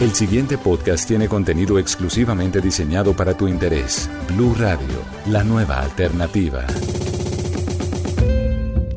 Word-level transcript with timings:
El 0.00 0.14
siguiente 0.14 0.56
podcast 0.56 1.08
tiene 1.08 1.26
contenido 1.26 1.76
exclusivamente 1.76 2.60
diseñado 2.60 3.14
para 3.14 3.36
tu 3.36 3.48
interés. 3.48 4.08
Blue 4.28 4.54
Radio, 4.56 4.86
la 5.26 5.42
nueva 5.42 5.80
alternativa. 5.80 6.64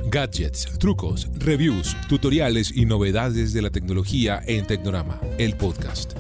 Gadgets, 0.05 0.77
trucos, 0.77 1.27
reviews, 1.39 1.97
tutoriales 2.07 2.71
y 2.75 2.85
novedades 2.85 3.51
de 3.51 3.63
la 3.63 3.71
tecnología 3.71 4.43
en 4.45 4.67
Tecnorama, 4.67 5.19
el 5.39 5.57
podcast. 5.57 6.13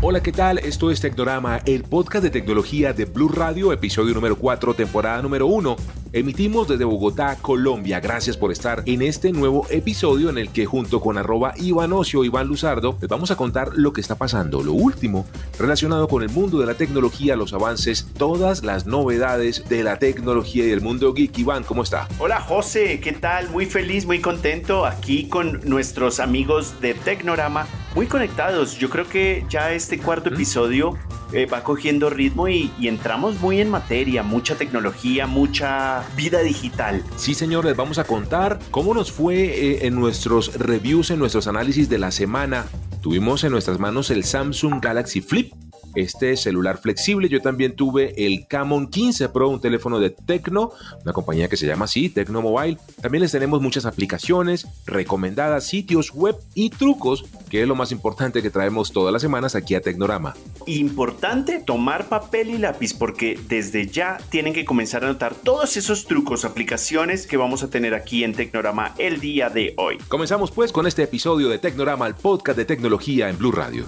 Hola, 0.00 0.22
¿qué 0.22 0.32
tal? 0.32 0.56
Esto 0.56 0.90
es 0.90 1.02
Tecnorama, 1.02 1.58
el 1.66 1.82
podcast 1.82 2.24
de 2.24 2.30
tecnología 2.30 2.94
de 2.94 3.04
Blue 3.04 3.28
Radio, 3.28 3.74
episodio 3.74 4.14
número 4.14 4.38
4, 4.38 4.72
temporada 4.72 5.20
número 5.20 5.48
1. 5.48 5.76
Emitimos 6.12 6.66
desde 6.66 6.84
Bogotá, 6.84 7.38
Colombia. 7.40 8.00
Gracias 8.00 8.36
por 8.36 8.50
estar 8.50 8.82
en 8.86 9.00
este 9.00 9.30
nuevo 9.30 9.64
episodio 9.70 10.28
en 10.28 10.38
el 10.38 10.50
que 10.50 10.66
junto 10.66 11.00
con 11.00 11.16
arroba 11.16 11.54
Iván 11.56 11.92
Ocio, 11.92 12.24
Iván 12.24 12.48
Luzardo, 12.48 12.96
les 13.00 13.08
vamos 13.08 13.30
a 13.30 13.36
contar 13.36 13.70
lo 13.76 13.92
que 13.92 14.00
está 14.00 14.16
pasando, 14.16 14.64
lo 14.64 14.72
último 14.72 15.24
relacionado 15.56 16.08
con 16.08 16.24
el 16.24 16.28
mundo 16.30 16.58
de 16.58 16.66
la 16.66 16.74
tecnología, 16.74 17.36
los 17.36 17.52
avances, 17.52 18.08
todas 18.18 18.64
las 18.64 18.86
novedades 18.86 19.68
de 19.68 19.84
la 19.84 20.00
tecnología 20.00 20.64
y 20.64 20.70
del 20.70 20.80
mundo 20.80 21.14
geek. 21.14 21.38
Iván, 21.38 21.62
¿cómo 21.62 21.84
está? 21.84 22.08
Hola 22.18 22.40
José, 22.40 22.98
¿qué 22.98 23.12
tal? 23.12 23.48
Muy 23.50 23.66
feliz, 23.66 24.04
muy 24.04 24.20
contento 24.20 24.86
aquí 24.86 25.28
con 25.28 25.60
nuestros 25.62 26.18
amigos 26.18 26.80
de 26.80 26.94
Tecnorama, 26.94 27.68
muy 27.94 28.06
conectados. 28.06 28.76
Yo 28.78 28.90
creo 28.90 29.08
que 29.08 29.46
ya 29.48 29.72
este 29.72 30.00
cuarto 30.00 30.30
episodio 30.30 30.98
eh, 31.32 31.46
va 31.46 31.62
cogiendo 31.62 32.10
ritmo 32.10 32.48
y, 32.48 32.70
entramos 32.82 33.40
muy 33.40 33.60
en 33.60 33.70
materia, 33.70 34.22
mucha 34.22 34.56
tecnología, 34.56 35.26
mucha 35.26 36.04
vida 36.16 36.40
digital. 36.40 37.04
Sí, 37.16 37.34
señores, 37.34 37.76
vamos 37.76 37.98
a 37.98 38.04
contar 38.04 38.58
cómo 38.70 38.94
nos 38.94 39.12
fue 39.12 39.36
eh, 39.36 39.86
en 39.86 39.94
nuestros 39.94 40.58
reviews, 40.58 41.10
en 41.10 41.18
nuestros 41.18 41.46
análisis 41.46 41.88
de 41.88 41.98
la 41.98 42.10
semana. 42.10 42.66
Tuvimos 43.00 43.44
en 43.44 43.52
nuestras 43.52 43.78
manos 43.78 44.10
el 44.10 44.24
Samsung 44.24 44.80
Galaxy 44.80 45.20
Flip 45.20 45.52
este 45.94 46.36
celular 46.36 46.78
flexible. 46.78 47.28
Yo 47.28 47.40
también 47.40 47.74
tuve 47.74 48.26
el 48.26 48.46
Camon 48.46 48.88
15 48.88 49.28
Pro, 49.30 49.48
un 49.48 49.60
teléfono 49.60 50.00
de 50.00 50.10
Tecno, 50.10 50.72
una 51.02 51.12
compañía 51.12 51.48
que 51.48 51.56
se 51.56 51.66
llama 51.66 51.86
así, 51.86 52.08
Tecno 52.08 52.42
Mobile. 52.42 52.78
También 53.00 53.22
les 53.22 53.32
tenemos 53.32 53.60
muchas 53.60 53.86
aplicaciones 53.86 54.66
recomendadas, 54.86 55.64
sitios 55.66 56.12
web 56.12 56.36
y 56.54 56.70
trucos, 56.70 57.24
que 57.48 57.62
es 57.62 57.68
lo 57.68 57.74
más 57.74 57.92
importante 57.92 58.42
que 58.42 58.50
traemos 58.50 58.92
todas 58.92 59.12
las 59.12 59.22
semanas 59.22 59.54
aquí 59.54 59.74
a 59.74 59.80
Tecnorama. 59.80 60.34
Importante 60.66 61.60
tomar 61.60 62.08
papel 62.08 62.50
y 62.50 62.58
lápiz 62.58 62.94
porque 62.94 63.38
desde 63.48 63.86
ya 63.86 64.18
tienen 64.30 64.52
que 64.52 64.64
comenzar 64.64 65.04
a 65.04 65.08
anotar 65.08 65.34
todos 65.34 65.76
esos 65.76 66.06
trucos, 66.06 66.44
aplicaciones 66.44 67.26
que 67.26 67.36
vamos 67.36 67.62
a 67.62 67.70
tener 67.70 67.94
aquí 67.94 68.24
en 68.24 68.34
Tecnorama 68.34 68.94
el 68.98 69.20
día 69.20 69.48
de 69.48 69.74
hoy. 69.76 69.98
Comenzamos 70.08 70.50
pues 70.50 70.72
con 70.72 70.86
este 70.86 71.02
episodio 71.02 71.48
de 71.48 71.58
Tecnorama, 71.58 72.06
el 72.06 72.14
podcast 72.14 72.56
de 72.56 72.64
tecnología 72.64 73.28
en 73.28 73.38
Blue 73.38 73.52
Radio. 73.52 73.86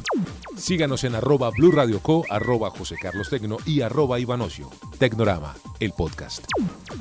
Síganos 0.57 1.05
en 1.05 1.15
arroba 1.15 1.51
Blue 1.51 1.73
Radio 1.73 1.92
Co, 2.01 2.25
arroba 2.31 2.71
José 2.71 2.97
Carlos 3.01 3.29
Tecno 3.31 3.59
y 3.67 3.81
arroba 3.81 4.19
Ivanocio. 4.19 4.71
Tecnorama, 4.99 5.55
el 5.81 5.93
podcast. 5.93 6.45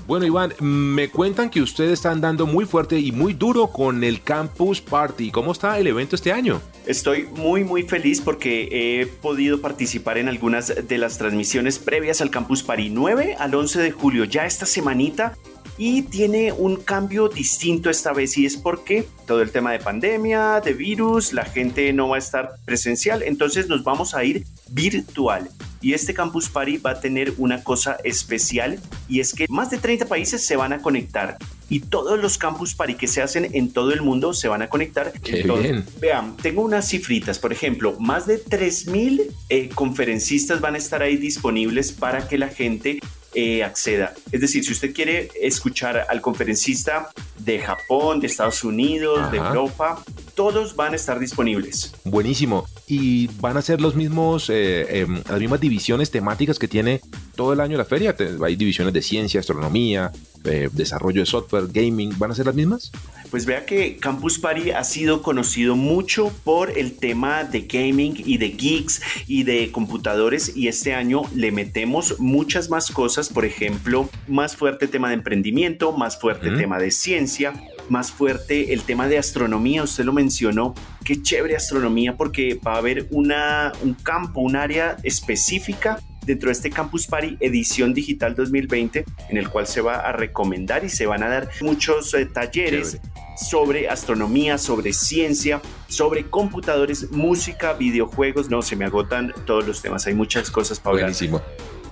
Bueno, 0.07 0.25
Iván, 0.25 0.53
me 0.59 1.09
cuentan 1.09 1.49
que 1.49 1.61
ustedes 1.61 1.93
están 1.93 2.21
dando 2.21 2.45
muy 2.45 2.65
fuerte 2.65 2.99
y 2.99 3.11
muy 3.11 3.33
duro 3.33 3.67
con 3.67 4.03
el 4.03 4.21
Campus 4.21 4.81
Party. 4.81 5.31
¿Cómo 5.31 5.51
está 5.51 5.79
el 5.79 5.87
evento 5.87 6.15
este 6.15 6.31
año? 6.31 6.61
Estoy 6.85 7.27
muy 7.35 7.63
muy 7.63 7.83
feliz 7.83 8.21
porque 8.21 9.01
he 9.01 9.05
podido 9.05 9.61
participar 9.61 10.17
en 10.17 10.27
algunas 10.27 10.73
de 10.87 10.97
las 10.97 11.17
transmisiones 11.17 11.79
previas 11.79 12.21
al 12.21 12.29
Campus 12.29 12.63
Party 12.63 12.89
9 12.89 13.35
al 13.39 13.53
11 13.53 13.79
de 13.79 13.91
julio. 13.91 14.25
Ya 14.25 14.45
esta 14.45 14.65
semanita 14.65 15.37
y 15.77 16.03
tiene 16.03 16.51
un 16.51 16.75
cambio 16.75 17.27
distinto 17.27 17.89
esta 17.89 18.13
vez 18.13 18.37
y 18.37 18.45
es 18.45 18.57
porque 18.57 19.07
todo 19.25 19.41
el 19.41 19.51
tema 19.51 19.71
de 19.71 19.79
pandemia, 19.79 20.61
de 20.61 20.73
virus, 20.73 21.33
la 21.33 21.45
gente 21.45 21.91
no 21.93 22.09
va 22.09 22.17
a 22.17 22.19
estar 22.19 22.51
presencial, 22.65 23.23
entonces 23.23 23.67
nos 23.67 23.83
vamos 23.83 24.13
a 24.13 24.23
ir 24.23 24.45
virtual. 24.71 25.49
Y 25.81 25.93
este 25.93 26.13
Campus 26.13 26.49
Party 26.49 26.77
va 26.77 26.91
a 26.91 26.99
tener 26.99 27.33
una 27.37 27.63
cosa 27.63 27.97
especial 28.03 28.79
y 29.07 29.19
es 29.19 29.33
que 29.33 29.45
más 29.49 29.71
de 29.71 29.77
30 29.77 30.05
países 30.05 30.45
se 30.45 30.55
van 30.55 30.73
a 30.73 30.81
conectar 30.81 31.37
y 31.69 31.79
todos 31.79 32.19
los 32.19 32.37
Campus 32.37 32.75
Party 32.75 32.95
que 32.95 33.07
se 33.07 33.21
hacen 33.21 33.49
en 33.53 33.71
todo 33.71 33.93
el 33.93 34.01
mundo 34.01 34.33
se 34.33 34.47
van 34.47 34.61
a 34.61 34.67
conectar. 34.67 35.13
Qué 35.13 35.43
bien. 35.43 35.85
Vean, 35.99 36.35
tengo 36.37 36.61
unas 36.61 36.87
cifritas, 36.89 37.39
por 37.39 37.51
ejemplo, 37.53 37.95
más 37.97 38.27
de 38.27 38.43
3.000 38.43 39.31
eh, 39.49 39.69
conferencistas 39.69 40.59
van 40.59 40.75
a 40.75 40.77
estar 40.77 41.01
ahí 41.01 41.15
disponibles 41.15 41.93
para 41.93 42.27
que 42.27 42.37
la 42.37 42.49
gente 42.49 42.99
eh, 43.33 43.63
acceda. 43.63 44.13
Es 44.33 44.41
decir, 44.41 44.65
si 44.65 44.73
usted 44.73 44.93
quiere 44.93 45.29
escuchar 45.41 46.05
al 46.09 46.19
conferencista 46.19 47.09
de 47.39 47.59
Japón, 47.59 48.19
de 48.19 48.27
Estados 48.27 48.65
Unidos, 48.65 49.19
Ajá. 49.19 49.31
de 49.31 49.37
Europa, 49.37 50.03
todos 50.41 50.75
van 50.75 50.93
a 50.93 50.95
estar 50.95 51.19
disponibles. 51.19 51.93
Buenísimo. 52.03 52.65
Y 52.87 53.27
van 53.39 53.57
a 53.57 53.61
ser 53.61 53.79
los 53.79 53.95
mismos, 53.95 54.49
eh, 54.49 55.03
eh, 55.03 55.07
las 55.29 55.39
mismas 55.39 55.61
divisiones 55.61 56.09
temáticas 56.09 56.57
que 56.57 56.67
tiene 56.67 56.99
todo 57.35 57.53
el 57.53 57.59
año 57.59 57.77
la 57.77 57.85
feria. 57.85 58.15
Hay 58.43 58.55
divisiones 58.55 58.91
de 58.91 59.03
ciencia, 59.03 59.39
astronomía, 59.39 60.11
eh, 60.43 60.69
desarrollo 60.71 61.21
de 61.21 61.27
software, 61.27 61.67
gaming. 61.71 62.17
¿Van 62.17 62.31
a 62.31 62.33
ser 62.33 62.47
las 62.47 62.55
mismas? 62.55 62.91
Pues 63.29 63.45
vea 63.45 63.67
que 63.67 63.97
Campus 63.97 64.39
Party 64.39 64.71
ha 64.71 64.83
sido 64.83 65.21
conocido 65.21 65.75
mucho 65.75 66.33
por 66.43 66.75
el 66.75 66.97
tema 66.97 67.43
de 67.43 67.61
gaming 67.61 68.15
y 68.17 68.39
de 68.39 68.49
geeks 68.49 69.01
y 69.27 69.43
de 69.43 69.71
computadores 69.71 70.57
y 70.57 70.67
este 70.67 70.95
año 70.95 71.21
le 71.35 71.51
metemos 71.51 72.19
muchas 72.19 72.69
más 72.71 72.89
cosas, 72.89 73.29
por 73.29 73.45
ejemplo, 73.45 74.09
más 74.27 74.55
fuerte 74.55 74.87
tema 74.87 75.09
de 75.09 75.13
emprendimiento, 75.13 75.91
más 75.91 76.19
fuerte 76.19 76.49
mm. 76.49 76.57
tema 76.57 76.79
de 76.79 76.91
ciencia, 76.91 77.53
más 77.91 78.11
fuerte 78.11 78.73
el 78.73 78.83
tema 78.83 79.07
de 79.07 79.17
astronomía, 79.17 79.83
usted 79.83 80.05
lo 80.05 80.13
mencionó, 80.13 80.73
qué 81.03 81.21
chévere 81.21 81.55
astronomía 81.55 82.15
porque 82.15 82.59
va 82.65 82.75
a 82.75 82.77
haber 82.77 83.07
una, 83.11 83.73
un 83.83 83.93
campo, 83.93 84.39
un 84.39 84.55
área 84.55 84.97
específica 85.03 85.99
dentro 86.25 86.47
de 86.47 86.53
este 86.53 86.69
Campus 86.69 87.07
Party 87.07 87.35
edición 87.39 87.93
digital 87.93 88.35
2020 88.35 89.05
en 89.29 89.37
el 89.37 89.49
cual 89.49 89.67
se 89.67 89.81
va 89.81 89.95
a 89.95 90.13
recomendar 90.13 90.85
y 90.85 90.89
se 90.89 91.05
van 91.05 91.23
a 91.23 91.27
dar 91.27 91.49
muchos 91.61 92.13
eh, 92.13 92.25
talleres 92.25 92.93
Chévere. 92.93 93.11
sobre 93.35 93.89
astronomía, 93.89 94.57
sobre 94.57 94.93
ciencia, 94.93 95.61
sobre 95.87 96.29
computadores, 96.29 97.11
música, 97.11 97.73
videojuegos, 97.73 98.49
no, 98.49 98.61
se 98.61 98.75
me 98.75 98.85
agotan 98.85 99.33
todos 99.45 99.67
los 99.67 99.81
temas, 99.81 100.07
hay 100.07 100.13
muchas 100.13 100.49
cosas 100.49 100.79
para 100.79 100.91
hablar. 100.91 101.05
Buenísimo. 101.07 101.41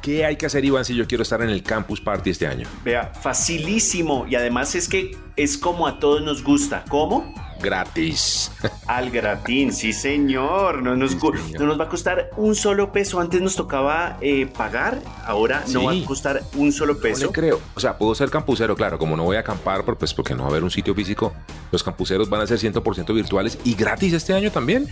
¿Qué 0.01 0.25
hay 0.25 0.37
que 0.37 0.45
hacer, 0.45 0.63
Iván, 0.63 0.85
si 0.85 0.95
yo 0.95 1.05
quiero 1.07 1.23
estar 1.23 1.41
en 1.41 1.49
el 1.49 1.61
Campus 1.61 1.99
Party 1.99 2.29
este 2.29 2.47
año? 2.47 2.67
Vea, 2.83 3.11
facilísimo. 3.13 4.25
Y 4.29 4.35
además 4.35 4.73
es 4.75 4.87
que 4.87 5.17
es 5.35 5.57
como 5.57 5.87
a 5.87 5.99
todos 5.99 6.21
nos 6.21 6.41
gusta. 6.43 6.85
¿Cómo? 6.89 7.33
Gratis. 7.61 8.49
Al 8.87 9.11
gratín, 9.11 9.73
sí 9.73 9.91
señor. 9.91 10.81
No 10.81 10.95
nos, 10.95 11.11
sí, 11.11 11.19
señor. 11.19 11.59
no 11.59 11.67
nos 11.67 11.79
va 11.79 11.85
a 11.85 11.89
costar 11.89 12.29
un 12.37 12.55
solo 12.55 12.93
peso. 12.93 13.19
Antes 13.19 13.41
nos 13.41 13.57
tocaba 13.57 14.17
eh, 14.21 14.45
pagar, 14.45 15.01
ahora 15.25 15.63
sí. 15.65 15.73
no 15.73 15.83
va 15.83 15.91
a 15.91 16.05
costar 16.05 16.43
un 16.55 16.71
solo 16.71 16.97
peso. 16.97 17.25
No 17.25 17.27
le 17.27 17.33
creo. 17.33 17.61
O 17.75 17.79
sea, 17.81 17.97
puedo 17.97 18.15
ser 18.15 18.29
campusero, 18.29 18.77
claro. 18.77 18.97
Como 18.97 19.17
no 19.17 19.23
voy 19.23 19.35
a 19.35 19.41
acampar, 19.41 19.83
pues 19.83 20.13
porque 20.13 20.33
no 20.33 20.43
va 20.43 20.47
a 20.47 20.51
haber 20.51 20.63
un 20.63 20.71
sitio 20.71 20.95
físico, 20.95 21.33
los 21.71 21.83
campuseros 21.83 22.29
van 22.29 22.41
a 22.41 22.47
ser 22.47 22.57
100% 22.59 23.13
virtuales 23.13 23.59
y 23.65 23.75
gratis 23.75 24.13
este 24.13 24.33
año 24.33 24.49
también. 24.49 24.87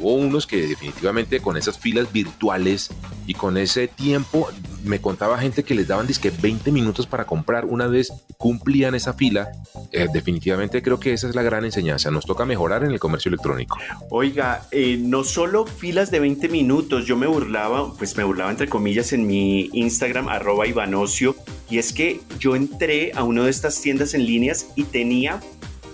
Hubo 0.00 0.16
unos 0.16 0.46
que 0.46 0.66
definitivamente 0.66 1.40
con 1.40 1.56
esas 1.56 1.78
filas 1.78 2.12
virtuales 2.12 2.90
y 3.26 3.32
con 3.32 3.56
ese 3.56 3.88
tiempo, 3.88 4.50
me 4.84 5.00
contaba 5.00 5.38
gente 5.38 5.62
que 5.62 5.74
les 5.74 5.88
daban 5.88 6.06
disque 6.06 6.30
20 6.30 6.70
minutos 6.72 7.06
para 7.06 7.24
comprar 7.24 7.64
una 7.64 7.86
vez 7.86 8.12
cumplían 8.36 8.94
esa 8.94 9.12
fila. 9.14 9.52
Eh, 9.90 10.08
definitivamente 10.12 10.82
creo 10.82 10.98
que 10.98 11.12
esa 11.12 11.28
es 11.28 11.34
la 11.34 11.42
gran 11.42 11.64
enseñanza. 11.64 12.10
Nos 12.10 12.26
toca 12.26 12.44
mejorar 12.44 12.84
en 12.84 12.90
el 12.90 12.98
comercio 12.98 13.28
electrónico. 13.28 13.78
Oiga, 14.10 14.66
eh, 14.70 14.98
no 15.00 15.24
solo 15.24 15.66
filas 15.66 16.10
de 16.10 16.20
20 16.20 16.48
minutos, 16.48 17.06
yo 17.06 17.16
me 17.16 17.26
burlaba, 17.26 17.92
pues 17.94 18.16
me 18.16 18.24
burlaba 18.24 18.50
entre 18.50 18.68
comillas 18.68 19.12
en 19.12 19.26
mi 19.26 19.70
Instagram, 19.72 20.28
arroba 20.28 20.66
Ivanocio, 20.66 21.36
y 21.70 21.78
es 21.78 21.92
que 21.92 22.20
yo 22.38 22.56
entré 22.56 23.12
a 23.14 23.22
una 23.24 23.44
de 23.44 23.50
estas 23.50 23.80
tiendas 23.80 24.14
en 24.14 24.26
líneas 24.26 24.68
y 24.76 24.84
tenía 24.84 25.40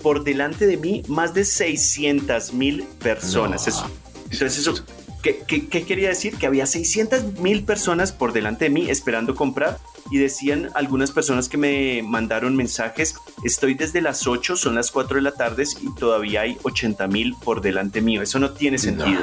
por 0.01 0.23
delante 0.23 0.65
de 0.65 0.77
mí 0.77 1.03
más 1.07 1.33
de 1.33 1.45
600 1.45 2.53
mil 2.53 2.83
personas. 3.01 3.67
entonces 4.31 4.57
eso 4.57 4.75
¿Qué, 5.21 5.67
quería 5.67 6.09
decir? 6.09 6.37
Que 6.37 6.47
había 6.47 6.65
600 6.65 7.39
mil 7.39 7.63
personas 7.63 8.11
por 8.11 8.31
delante 8.31 8.65
de 8.65 8.69
mí 8.71 8.89
esperando 8.89 9.35
comprar 9.35 9.77
y 10.11 10.17
decían 10.17 10.69
algunas 10.75 11.11
personas 11.11 11.49
que 11.49 11.57
me 11.57 12.01
mandaron 12.03 12.55
mensajes, 12.55 13.15
estoy 13.43 13.73
desde 13.73 14.01
las 14.01 14.27
8, 14.27 14.55
son 14.55 14.75
las 14.75 14.91
4 14.91 15.17
de 15.17 15.21
la 15.21 15.31
tarde 15.33 15.65
y 15.81 15.93
todavía 15.95 16.41
hay 16.41 16.57
80 16.63 17.07
mil 17.07 17.35
por 17.43 17.61
delante 17.61 18.01
mío. 18.01 18.21
Eso 18.21 18.39
no 18.39 18.51
tiene 18.51 18.77
sentido. 18.77 19.19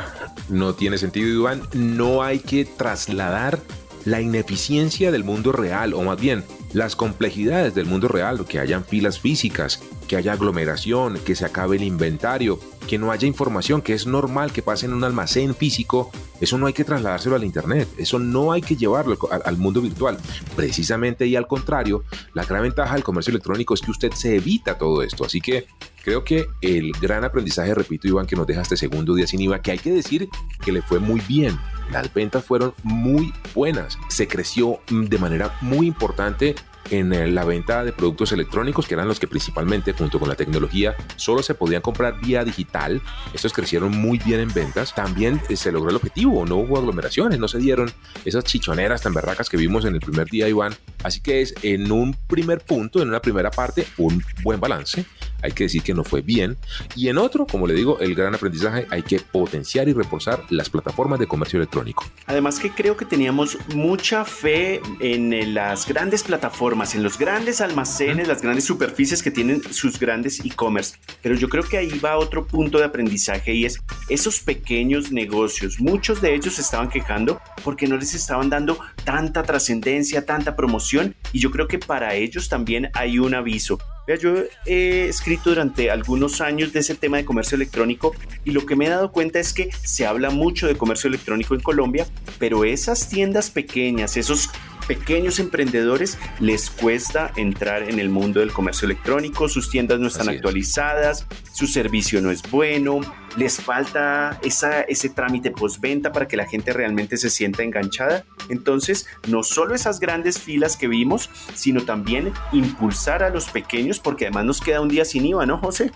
No, 0.48 0.66
no 0.66 0.74
tiene 0.74 0.98
sentido, 0.98 1.28
Iván. 1.28 1.62
No 1.72 2.22
hay 2.22 2.40
que 2.40 2.64
trasladar 2.64 3.60
la 4.04 4.20
ineficiencia 4.20 5.10
del 5.10 5.24
mundo 5.24 5.50
real, 5.50 5.94
o 5.94 6.02
más 6.02 6.20
bien 6.20 6.44
las 6.76 6.94
complejidades 6.94 7.74
del 7.74 7.86
mundo 7.86 8.06
real, 8.06 8.44
que 8.44 8.58
hayan 8.58 8.84
filas 8.84 9.18
físicas, 9.18 9.80
que 10.06 10.16
haya 10.16 10.34
aglomeración, 10.34 11.18
que 11.24 11.34
se 11.34 11.46
acabe 11.46 11.76
el 11.76 11.82
inventario, 11.82 12.60
que 12.86 12.98
no 12.98 13.12
haya 13.12 13.26
información, 13.26 13.80
que 13.80 13.94
es 13.94 14.06
normal 14.06 14.52
que 14.52 14.60
pase 14.60 14.84
en 14.84 14.92
un 14.92 15.02
almacén 15.02 15.54
físico, 15.54 16.10
eso 16.38 16.58
no 16.58 16.66
hay 16.66 16.74
que 16.74 16.84
trasladárselo 16.84 17.34
al 17.34 17.44
Internet, 17.44 17.88
eso 17.96 18.18
no 18.18 18.52
hay 18.52 18.60
que 18.60 18.76
llevarlo 18.76 19.16
al, 19.42 19.56
mundo 19.56 19.80
virtual. 19.80 20.18
Precisamente 20.54 21.26
y 21.26 21.34
al 21.34 21.46
contrario, 21.46 22.04
la 22.34 22.44
gran 22.44 22.60
ventaja 22.60 22.92
del 22.92 23.02
comercio 23.02 23.30
electrónico 23.30 23.72
es 23.72 23.80
que 23.80 23.90
usted 23.90 24.12
se 24.12 24.36
evita 24.36 24.76
todo 24.76 25.02
esto. 25.02 25.24
Así 25.24 25.40
que 25.40 25.66
creo 26.04 26.24
que 26.24 26.44
el 26.60 26.92
gran 27.00 27.24
aprendizaje, 27.24 27.74
repito 27.74 28.06
Iván, 28.06 28.26
que 28.26 28.36
nos 28.36 28.46
deja 28.46 28.60
este 28.60 28.76
segundo 28.76 29.14
día 29.14 29.26
sin 29.26 29.40
IVA, 29.40 29.62
que 29.62 29.70
hay 29.70 29.78
que 29.78 29.92
decir 29.92 30.28
que 30.62 30.72
le 30.72 30.82
fue 30.82 31.00
muy 31.00 31.22
bien. 31.26 31.58
Las 31.90 32.12
ventas 32.12 32.44
fueron 32.44 32.74
muy 32.82 33.32
buenas. 33.54 33.98
Se 34.08 34.28
creció 34.28 34.80
de 34.88 35.18
manera 35.18 35.56
muy 35.60 35.86
importante 35.86 36.54
en 36.90 37.12
eh, 37.12 37.26
la 37.28 37.44
venta 37.44 37.84
de 37.84 37.92
productos 37.92 38.32
electrónicos, 38.32 38.86
que 38.86 38.94
eran 38.94 39.08
los 39.08 39.20
que 39.20 39.26
principalmente, 39.26 39.92
junto 39.92 40.18
con 40.18 40.28
la 40.28 40.34
tecnología, 40.34 40.94
solo 41.16 41.42
se 41.42 41.54
podían 41.54 41.82
comprar 41.82 42.20
vía 42.20 42.44
digital. 42.44 43.02
Estos 43.32 43.52
crecieron 43.52 43.96
muy 43.96 44.18
bien 44.18 44.40
en 44.40 44.52
ventas. 44.52 44.94
También 44.94 45.40
eh, 45.48 45.56
se 45.56 45.72
logró 45.72 45.90
el 45.90 45.96
objetivo, 45.96 46.44
no 46.46 46.56
hubo 46.56 46.78
aglomeraciones, 46.78 47.38
no 47.38 47.48
se 47.48 47.58
dieron 47.58 47.90
esas 48.24 48.44
chichoneras 48.44 49.02
tan 49.02 49.14
berracas 49.14 49.48
que 49.48 49.56
vimos 49.56 49.84
en 49.84 49.94
el 49.94 50.00
primer 50.00 50.28
día, 50.28 50.48
Iván. 50.48 50.74
Así 51.02 51.20
que 51.20 51.40
es 51.40 51.54
en 51.62 51.90
un 51.92 52.14
primer 52.26 52.60
punto, 52.60 53.00
en 53.02 53.08
una 53.08 53.20
primera 53.20 53.50
parte, 53.50 53.86
un 53.98 54.22
buen 54.42 54.60
balance. 54.60 55.04
Hay 55.42 55.52
que 55.52 55.64
decir 55.64 55.82
que 55.82 55.94
no 55.94 56.04
fue 56.04 56.22
bien. 56.22 56.56
Y 56.94 57.08
en 57.08 57.18
otro, 57.18 57.46
como 57.46 57.66
le 57.66 57.74
digo, 57.74 57.98
el 58.00 58.14
gran 58.14 58.34
aprendizaje, 58.34 58.86
hay 58.90 59.02
que 59.02 59.20
potenciar 59.20 59.88
y 59.88 59.92
reforzar 59.92 60.42
las 60.50 60.70
plataformas 60.70 61.18
de 61.18 61.26
comercio 61.26 61.58
electrónico. 61.58 62.04
Además 62.26 62.58
que 62.58 62.70
creo 62.70 62.96
que 62.96 63.04
teníamos 63.04 63.58
mucha 63.74 64.24
fe 64.24 64.80
en 65.00 65.54
las 65.54 65.86
grandes 65.86 66.22
plataformas 66.22 66.94
en 66.94 67.02
los 67.02 67.18
grandes 67.18 67.60
almacenes, 67.60 68.28
las 68.28 68.42
grandes 68.42 68.64
superficies 68.64 69.22
que 69.22 69.30
tienen 69.30 69.62
sus 69.72 69.98
grandes 69.98 70.40
e-commerce. 70.44 70.96
Pero 71.22 71.34
yo 71.34 71.48
creo 71.48 71.62
que 71.62 71.76
ahí 71.76 71.98
va 71.98 72.18
otro 72.18 72.46
punto 72.46 72.78
de 72.78 72.84
aprendizaje 72.84 73.54
y 73.54 73.64
es 73.64 73.80
esos 74.08 74.40
pequeños 74.40 75.12
negocios. 75.12 75.80
Muchos 75.80 76.20
de 76.20 76.34
ellos 76.34 76.54
se 76.54 76.62
estaban 76.62 76.88
quejando 76.88 77.40
porque 77.64 77.86
no 77.86 77.96
les 77.96 78.14
estaban 78.14 78.48
dando 78.48 78.78
tanta 79.04 79.42
trascendencia, 79.42 80.24
tanta 80.24 80.56
promoción 80.56 81.14
y 81.32 81.40
yo 81.40 81.50
creo 81.50 81.68
que 81.68 81.78
para 81.78 82.14
ellos 82.14 82.48
también 82.48 82.90
hay 82.94 83.18
un 83.18 83.34
aviso. 83.34 83.78
Yo 84.14 84.34
he 84.66 85.08
escrito 85.08 85.50
durante 85.50 85.90
algunos 85.90 86.40
años 86.40 86.72
de 86.72 86.80
ese 86.80 86.94
tema 86.94 87.16
de 87.16 87.24
comercio 87.24 87.56
electrónico 87.56 88.14
y 88.44 88.52
lo 88.52 88.64
que 88.64 88.76
me 88.76 88.86
he 88.86 88.88
dado 88.88 89.10
cuenta 89.10 89.40
es 89.40 89.52
que 89.52 89.70
se 89.82 90.06
habla 90.06 90.30
mucho 90.30 90.68
de 90.68 90.76
comercio 90.76 91.08
electrónico 91.08 91.54
en 91.54 91.60
Colombia, 91.60 92.06
pero 92.38 92.64
esas 92.64 93.08
tiendas 93.08 93.50
pequeñas, 93.50 94.16
esos 94.16 94.50
pequeños 94.86 95.38
emprendedores 95.38 96.18
les 96.40 96.70
cuesta 96.70 97.32
entrar 97.36 97.88
en 97.88 97.98
el 97.98 98.08
mundo 98.08 98.40
del 98.40 98.52
comercio 98.52 98.86
electrónico, 98.86 99.48
sus 99.48 99.70
tiendas 99.70 100.00
no 100.00 100.08
están 100.08 100.28
actualizadas, 100.28 101.26
su 101.52 101.66
servicio 101.66 102.20
no 102.20 102.30
es 102.30 102.42
bueno, 102.50 103.00
les 103.36 103.60
falta 103.60 104.38
esa, 104.42 104.82
ese 104.82 105.10
trámite 105.10 105.50
postventa 105.50 106.12
para 106.12 106.26
que 106.26 106.36
la 106.36 106.46
gente 106.46 106.72
realmente 106.72 107.16
se 107.16 107.30
sienta 107.30 107.62
enganchada. 107.62 108.24
Entonces, 108.48 109.06
no 109.28 109.42
solo 109.42 109.74
esas 109.74 110.00
grandes 110.00 110.38
filas 110.38 110.76
que 110.76 110.88
vimos, 110.88 111.30
sino 111.54 111.82
también 111.82 112.32
impulsar 112.52 113.22
a 113.22 113.30
los 113.30 113.48
pequeños, 113.48 113.98
porque 113.98 114.26
además 114.26 114.44
nos 114.44 114.60
queda 114.60 114.80
un 114.80 114.88
día 114.88 115.04
sin 115.04 115.26
IVA, 115.26 115.46
¿no, 115.46 115.58
José? 115.58 115.92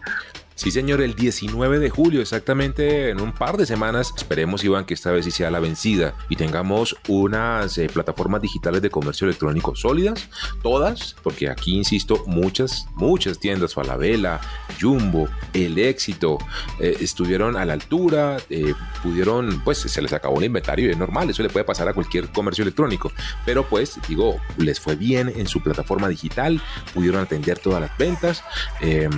Sí, 0.60 0.70
señor, 0.70 1.00
el 1.00 1.14
19 1.14 1.78
de 1.78 1.88
julio, 1.88 2.20
exactamente 2.20 3.08
en 3.08 3.22
un 3.22 3.32
par 3.32 3.56
de 3.56 3.64
semanas. 3.64 4.12
Esperemos, 4.14 4.62
Iván, 4.62 4.84
que 4.84 4.92
esta 4.92 5.10
vez 5.10 5.24
sí 5.24 5.30
sea 5.30 5.50
la 5.50 5.58
vencida 5.58 6.12
y 6.28 6.36
tengamos 6.36 6.98
unas 7.08 7.78
eh, 7.78 7.88
plataformas 7.90 8.42
digitales 8.42 8.82
de 8.82 8.90
comercio 8.90 9.26
electrónico 9.26 9.74
sólidas, 9.74 10.28
todas, 10.62 11.16
porque 11.22 11.48
aquí, 11.48 11.78
insisto, 11.78 12.22
muchas, 12.26 12.86
muchas 12.94 13.38
tiendas, 13.38 13.72
Falabella, 13.72 14.38
Jumbo, 14.78 15.30
El 15.54 15.78
Éxito, 15.78 16.36
eh, 16.78 16.94
estuvieron 17.00 17.56
a 17.56 17.64
la 17.64 17.72
altura, 17.72 18.36
eh, 18.50 18.74
pudieron, 19.02 19.62
pues 19.64 19.78
se 19.78 20.02
les 20.02 20.12
acabó 20.12 20.40
el 20.40 20.44
inventario 20.44 20.88
y 20.88 20.90
es 20.90 20.98
normal, 20.98 21.30
eso 21.30 21.42
le 21.42 21.48
puede 21.48 21.64
pasar 21.64 21.88
a 21.88 21.94
cualquier 21.94 22.28
comercio 22.32 22.60
electrónico, 22.64 23.10
pero 23.46 23.66
pues, 23.66 23.98
digo, 24.08 24.38
les 24.58 24.78
fue 24.78 24.94
bien 24.94 25.32
en 25.34 25.46
su 25.46 25.62
plataforma 25.62 26.06
digital, 26.10 26.60
pudieron 26.92 27.22
atender 27.22 27.58
todas 27.58 27.80
las 27.80 27.96
ventas, 27.96 28.44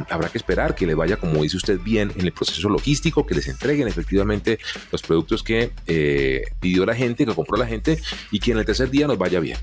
habrá 0.08 0.28
que 0.28 0.38
esperar 0.38 0.76
que 0.76 0.86
le 0.86 0.94
vaya 0.94 1.16
como 1.16 1.31
como 1.32 1.44
dice 1.44 1.56
usted 1.56 1.81
bien, 1.81 2.12
en 2.14 2.26
el 2.26 2.32
proceso 2.32 2.69
logístico, 2.69 3.26
que 3.26 3.34
les 3.34 3.49
entreguen 3.49 3.88
efectivamente 3.88 4.58
los 4.90 5.00
productos 5.00 5.43
que 5.43 5.70
eh, 5.87 6.43
pidió 6.61 6.84
la 6.84 6.94
gente, 6.94 7.25
que 7.25 7.34
compró 7.34 7.56
la 7.56 7.67
gente 7.67 7.99
y 8.31 8.38
que 8.38 8.52
en 8.52 8.58
el 8.58 8.67
tercer 8.67 8.90
día 8.90 9.06
nos 9.06 9.17
vaya 9.17 9.40
bien. 9.40 9.56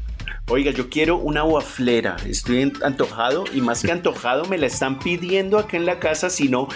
Oiga, 0.52 0.72
yo 0.72 0.90
quiero 0.90 1.18
una 1.18 1.44
waflera, 1.44 2.16
estoy 2.26 2.74
antojado 2.82 3.44
y 3.54 3.62
más 3.62 3.84
que 3.84 3.92
antojado 3.92 4.46
me 4.46 4.58
la 4.58 4.66
están 4.66 4.98
pidiendo 4.98 5.60
acá 5.60 5.78
en 5.78 5.86
la 5.86 6.00
casa, 6.00 6.32
si 6.32 6.50
no, 6.50 6.68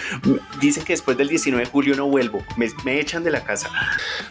dicen 0.60 0.84
que 0.84 0.92
después 0.92 1.18
del 1.18 1.26
19 1.26 1.64
de 1.64 1.68
julio 1.68 1.96
no 1.96 2.06
vuelvo, 2.06 2.44
me, 2.56 3.00
echan 3.00 3.24
de 3.24 3.32
la 3.32 3.42
casa. 3.42 3.68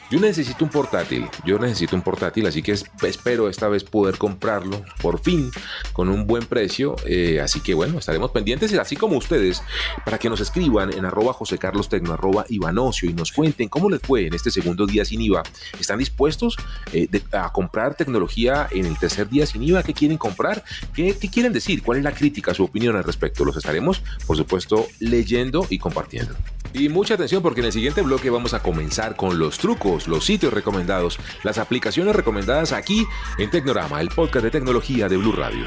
Yo 0.10 0.22
necesito 0.22 0.64
un 0.64 0.72
portátil, 0.72 1.28
yo 1.44 1.60
necesito 1.60 1.94
un 1.94 2.04
portátil, 2.04 2.48
así 2.48 2.64
que 2.64 2.72
espero 2.72 3.50
esta 3.50 3.68
vez 3.68 3.84
poder 3.84 4.18
comprarlo 4.18 4.82
por 5.02 5.20
fin 5.20 5.52
con 5.92 6.08
un 6.08 6.26
buen 6.26 6.46
precio, 6.46 6.96
eh, 7.06 7.42
así 7.42 7.60
que 7.60 7.74
bueno, 7.74 8.00
estaremos 8.00 8.32
pendientes, 8.32 8.74
así 8.76 8.96
como 8.96 9.18
ustedes, 9.18 9.62
para 10.06 10.20
que 10.20 10.30
nos 10.30 10.40
escriban 10.40 10.94
en 10.94 11.04
arroba 11.04 11.34
José 11.34 11.58
Carlos 11.58 11.90
Tecno, 11.90 12.14
arroba 12.14 12.46
Ivanocio 12.48 13.10
y 13.10 13.14
nos 13.14 13.34
cuenten 13.34 13.68
cómo 13.68 13.90
les 13.90 14.00
fue 14.00 14.26
en 14.28 14.36
este 14.36 14.52
segundo 14.52 14.86
día 14.86 15.04
sin 15.04 15.20
IVA. 15.20 15.44
¿Están 15.78 16.00
dispuestos 16.00 16.56
eh, 16.94 17.10
a 17.34 17.52
comprar 17.52 17.96
tecnología 17.96 18.70
en 18.72 18.86
el 18.86 18.98
tercer 18.98 19.28
día 19.34 19.46
sin 19.46 19.63
IVA, 19.63 19.84
qué 19.84 19.94
quieren 19.94 20.18
comprar, 20.18 20.63
¿Qué, 20.94 21.18
qué 21.20 21.30
quieren 21.30 21.52
decir, 21.52 21.84
cuál 21.84 21.98
es 21.98 22.04
la 22.04 22.13
crítica, 22.13 22.54
su 22.54 22.63
opinión 22.63 22.96
al 22.96 23.04
respecto. 23.04 23.44
Los 23.44 23.58
estaremos, 23.58 24.02
por 24.25 24.38
supuesto, 24.38 24.88
leyendo 25.00 25.66
y 25.70 25.80
compartiendo. 25.80 26.36
Y 26.74 26.90
mucha 26.90 27.13
atención 27.13 27.44
porque 27.44 27.60
en 27.60 27.68
el 27.68 27.72
siguiente 27.72 28.02
bloque 28.02 28.30
vamos 28.30 28.54
a 28.54 28.63
comenzar 28.63 29.16
con 29.16 29.38
los 29.38 29.60
trucos, 29.60 30.08
los 30.08 30.25
sitios 30.25 30.54
recomendados, 30.54 31.20
las 31.44 31.58
aplicaciones 31.60 32.16
recomendadas 32.16 32.72
aquí 32.72 33.06
en 33.38 33.52
Tecnorama, 33.52 34.02
el 34.02 34.10
podcast 34.10 34.44
de 34.46 34.52
tecnología 34.52 35.08
de 35.08 35.18
Blue 35.18 35.34
Radio. 35.34 35.66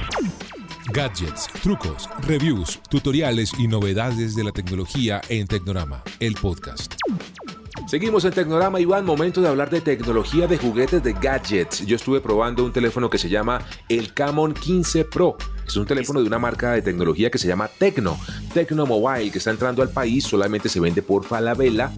Gadgets, 0.92 1.48
trucos, 1.62 2.08
reviews, 2.26 2.80
tutoriales 2.88 3.52
y 3.58 3.68
novedades 3.68 4.34
de 4.34 4.44
la 4.44 4.52
tecnología 4.52 5.20
en 5.28 5.46
Tecnorama, 5.46 6.02
el 6.20 6.34
podcast. 6.34 6.94
Seguimos 7.86 8.24
en 8.24 8.32
Tecnorama, 8.32 8.80
Iván. 8.80 9.04
Momento 9.04 9.40
de 9.40 9.48
hablar 9.48 9.70
de 9.70 9.80
tecnología 9.80 10.46
de 10.46 10.58
juguetes 10.58 11.02
de 11.02 11.12
gadgets. 11.12 11.86
Yo 11.86 11.96
estuve 11.96 12.20
probando 12.20 12.64
un 12.64 12.72
teléfono 12.72 13.08
que 13.08 13.18
se 13.18 13.28
llama 13.28 13.60
el 13.88 14.12
Camon 14.12 14.54
15 14.54 15.04
Pro. 15.04 15.36
Es 15.66 15.76
un 15.76 15.86
teléfono 15.86 16.20
de 16.20 16.26
una 16.26 16.38
marca 16.38 16.72
de 16.72 16.82
tecnología 16.82 17.30
que 17.30 17.38
se 17.38 17.46
llama 17.46 17.68
Tecno. 17.68 18.18
Tecno 18.56 18.86
Mobile 18.86 19.30
que 19.30 19.36
está 19.36 19.50
entrando 19.50 19.82
al 19.82 19.90
país, 19.90 20.24
solamente 20.24 20.70
se 20.70 20.80
vende 20.80 21.02
por 21.02 21.26
Falabella 21.26 21.92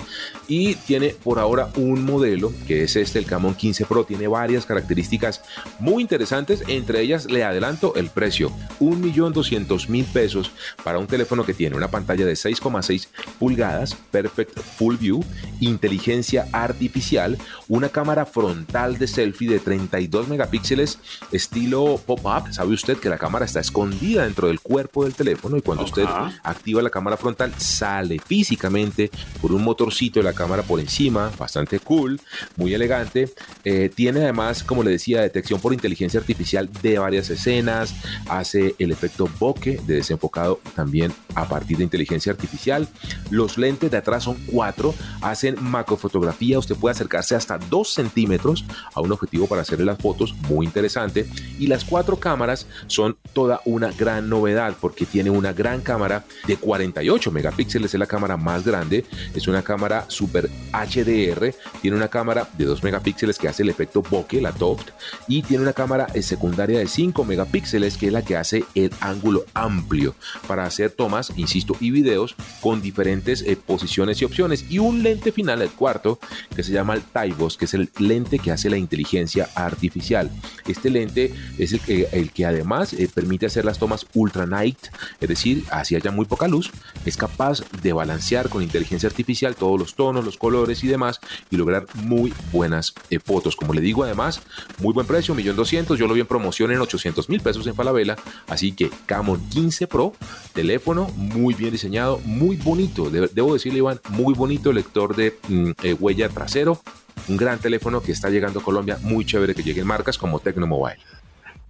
y 0.48 0.74
tiene 0.74 1.10
por 1.10 1.38
ahora 1.38 1.70
un 1.76 2.04
modelo 2.04 2.52
que 2.66 2.82
es 2.82 2.96
este, 2.96 3.20
el 3.20 3.26
Camon 3.26 3.54
15 3.54 3.84
Pro, 3.84 4.02
tiene 4.02 4.26
varias 4.26 4.66
características 4.66 5.40
muy 5.78 6.02
interesantes, 6.02 6.64
entre 6.66 7.00
ellas 7.00 7.26
le 7.26 7.44
adelanto 7.44 7.94
el 7.94 8.10
precio, 8.10 8.50
1.200.000 8.80 10.04
pesos 10.06 10.50
para 10.82 10.98
un 10.98 11.06
teléfono 11.06 11.46
que 11.46 11.54
tiene 11.54 11.76
una 11.76 11.92
pantalla 11.92 12.26
de 12.26 12.32
6,6 12.32 13.06
pulgadas, 13.38 13.94
Perfect 14.10 14.58
Full 14.58 14.96
View, 14.96 15.24
inteligencia 15.60 16.48
artificial, 16.50 17.38
una 17.68 17.88
cámara 17.88 18.26
frontal 18.26 18.98
de 18.98 19.06
selfie 19.06 19.48
de 19.48 19.60
32 19.60 20.26
megapíxeles 20.26 20.98
estilo 21.30 22.00
pop-up. 22.04 22.52
Sabe 22.52 22.74
usted 22.74 22.98
que 22.98 23.08
la 23.08 23.18
cámara 23.18 23.44
está 23.44 23.60
escondida 23.60 24.24
dentro 24.24 24.48
del 24.48 24.58
cuerpo 24.58 25.04
del 25.04 25.14
teléfono 25.14 25.56
y 25.56 25.62
cuando 25.62 25.84
usted 25.84 26.08
activa 26.50 26.82
la 26.82 26.90
cámara 26.90 27.16
frontal 27.16 27.52
sale 27.58 28.18
físicamente 28.18 29.10
por 29.40 29.52
un 29.52 29.62
motorcito 29.62 30.20
de 30.20 30.24
la 30.24 30.32
cámara 30.32 30.62
por 30.62 30.80
encima, 30.80 31.30
bastante 31.38 31.78
cool, 31.80 32.20
muy 32.56 32.74
elegante. 32.74 33.32
Eh, 33.64 33.90
tiene 33.94 34.20
además, 34.20 34.62
como 34.62 34.82
le 34.82 34.90
decía, 34.90 35.20
detección 35.20 35.60
por 35.60 35.72
inteligencia 35.72 36.20
artificial 36.20 36.68
de 36.82 36.98
varias 36.98 37.30
escenas, 37.30 37.94
hace 38.28 38.74
el 38.78 38.90
efecto 38.90 39.28
bokeh 39.38 39.80
de 39.86 39.96
desenfocado 39.96 40.60
también 40.74 41.12
a 41.34 41.48
partir 41.48 41.78
de 41.78 41.84
inteligencia 41.84 42.32
artificial. 42.32 42.88
Los 43.30 43.58
lentes 43.58 43.90
de 43.90 43.96
atrás 43.96 44.24
son 44.24 44.36
cuatro, 44.46 44.94
hacen 45.20 45.56
macrofotografía, 45.60 46.58
usted 46.58 46.76
puede 46.76 46.92
acercarse 46.92 47.34
hasta 47.34 47.58
2 47.58 47.92
centímetros 47.92 48.64
a 48.94 49.00
un 49.00 49.12
objetivo 49.12 49.46
para 49.46 49.62
hacerle 49.62 49.84
las 49.84 49.98
fotos, 49.98 50.34
muy 50.48 50.66
interesante. 50.66 51.28
Y 51.58 51.66
las 51.66 51.84
cuatro 51.84 52.18
cámaras 52.18 52.66
son 52.86 53.16
toda 53.32 53.60
una 53.64 53.92
gran 53.92 54.28
novedad 54.28 54.74
porque 54.80 55.06
tiene 55.06 55.30
una 55.30 55.52
gran 55.52 55.80
cámara 55.80 56.24
de 56.46 56.56
48 56.56 57.30
megapíxeles, 57.30 57.92
es 57.92 58.00
la 58.00 58.06
cámara 58.06 58.36
más 58.36 58.64
grande, 58.64 59.04
es 59.34 59.48
una 59.48 59.62
cámara 59.62 60.04
super 60.08 60.48
HDR, 60.72 61.54
tiene 61.80 61.96
una 61.96 62.08
cámara 62.08 62.48
de 62.56 62.64
2 62.64 62.82
megapíxeles 62.82 63.38
que 63.38 63.48
hace 63.48 63.62
el 63.62 63.68
efecto 63.68 64.02
bokeh, 64.02 64.40
la 64.40 64.52
Toft, 64.52 64.90
y 65.26 65.42
tiene 65.42 65.62
una 65.62 65.72
cámara 65.72 66.08
secundaria 66.22 66.78
de 66.78 66.86
5 66.86 67.24
megapíxeles 67.24 67.96
que 67.96 68.06
es 68.06 68.12
la 68.12 68.22
que 68.22 68.36
hace 68.36 68.64
el 68.74 68.90
ángulo 69.00 69.44
amplio 69.54 70.14
para 70.46 70.64
hacer 70.64 70.90
tomas, 70.90 71.32
insisto, 71.36 71.76
y 71.80 71.90
videos 71.90 72.34
con 72.60 72.80
diferentes 72.80 73.42
eh, 73.42 73.56
posiciones 73.56 74.20
y 74.20 74.24
opciones. 74.24 74.64
Y 74.68 74.78
un 74.78 75.02
lente 75.02 75.32
final, 75.32 75.62
el 75.62 75.70
cuarto, 75.70 76.18
que 76.54 76.62
se 76.62 76.72
llama 76.72 76.94
el 76.94 77.02
Taibos, 77.02 77.56
que 77.56 77.64
es 77.64 77.74
el 77.74 77.90
lente 77.98 78.38
que 78.38 78.50
hace 78.50 78.70
la 78.70 78.76
inteligencia 78.76 79.48
artificial. 79.54 80.30
Este 80.66 80.90
lente 80.90 81.32
es 81.58 81.72
el 81.72 81.80
que, 81.80 82.08
el 82.12 82.30
que 82.30 82.46
además 82.46 82.92
eh, 82.92 83.08
permite 83.12 83.46
hacer 83.46 83.64
las 83.64 83.78
tomas 83.78 84.06
ultra 84.14 84.46
night, 84.46 84.78
es 85.20 85.28
decir, 85.28 85.64
hacia 85.70 85.98
ya 85.98 86.10
muy 86.10 86.26
poca 86.28 86.48
luz, 86.48 86.70
es 87.04 87.16
capaz 87.16 87.62
de 87.82 87.92
balancear 87.92 88.48
con 88.48 88.62
inteligencia 88.62 89.08
artificial 89.08 89.56
todos 89.56 89.78
los 89.78 89.94
tonos, 89.94 90.24
los 90.24 90.36
colores 90.36 90.84
y 90.84 90.86
demás 90.86 91.20
y 91.50 91.56
lograr 91.56 91.86
muy 91.94 92.32
buenas 92.52 92.94
eh, 93.10 93.18
fotos. 93.18 93.56
Como 93.56 93.74
le 93.74 93.80
digo, 93.80 94.04
además, 94.04 94.40
muy 94.78 94.92
buen 94.92 95.06
precio, 95.06 95.34
1.200.000, 95.34 95.96
yo 95.96 96.06
lo 96.06 96.14
vi 96.14 96.20
en 96.20 96.26
promoción 96.26 96.70
en 96.70 96.80
800 96.80 97.28
mil 97.28 97.40
pesos 97.40 97.66
en 97.66 97.74
Falabella, 97.74 98.16
así 98.48 98.72
que 98.72 98.90
Camon 99.06 99.40
15 99.48 99.86
Pro, 99.86 100.14
teléfono 100.52 101.08
muy 101.16 101.54
bien 101.54 101.72
diseñado, 101.72 102.20
muy 102.24 102.56
bonito, 102.56 103.10
debo 103.10 103.54
decirle 103.54 103.78
Iván, 103.78 104.00
muy 104.10 104.34
bonito, 104.34 104.72
lector 104.72 105.16
de 105.16 105.38
mm, 105.48 105.70
eh, 105.82 105.94
huella 105.94 106.28
trasero, 106.28 106.80
un 107.28 107.36
gran 107.36 107.58
teléfono 107.58 108.00
que 108.00 108.12
está 108.12 108.30
llegando 108.30 108.60
a 108.60 108.62
Colombia, 108.62 108.98
muy 109.02 109.24
chévere 109.24 109.54
que 109.54 109.62
lleguen 109.62 109.86
marcas 109.86 110.18
como 110.18 110.38
Tecno 110.40 110.66
Mobile. 110.66 110.98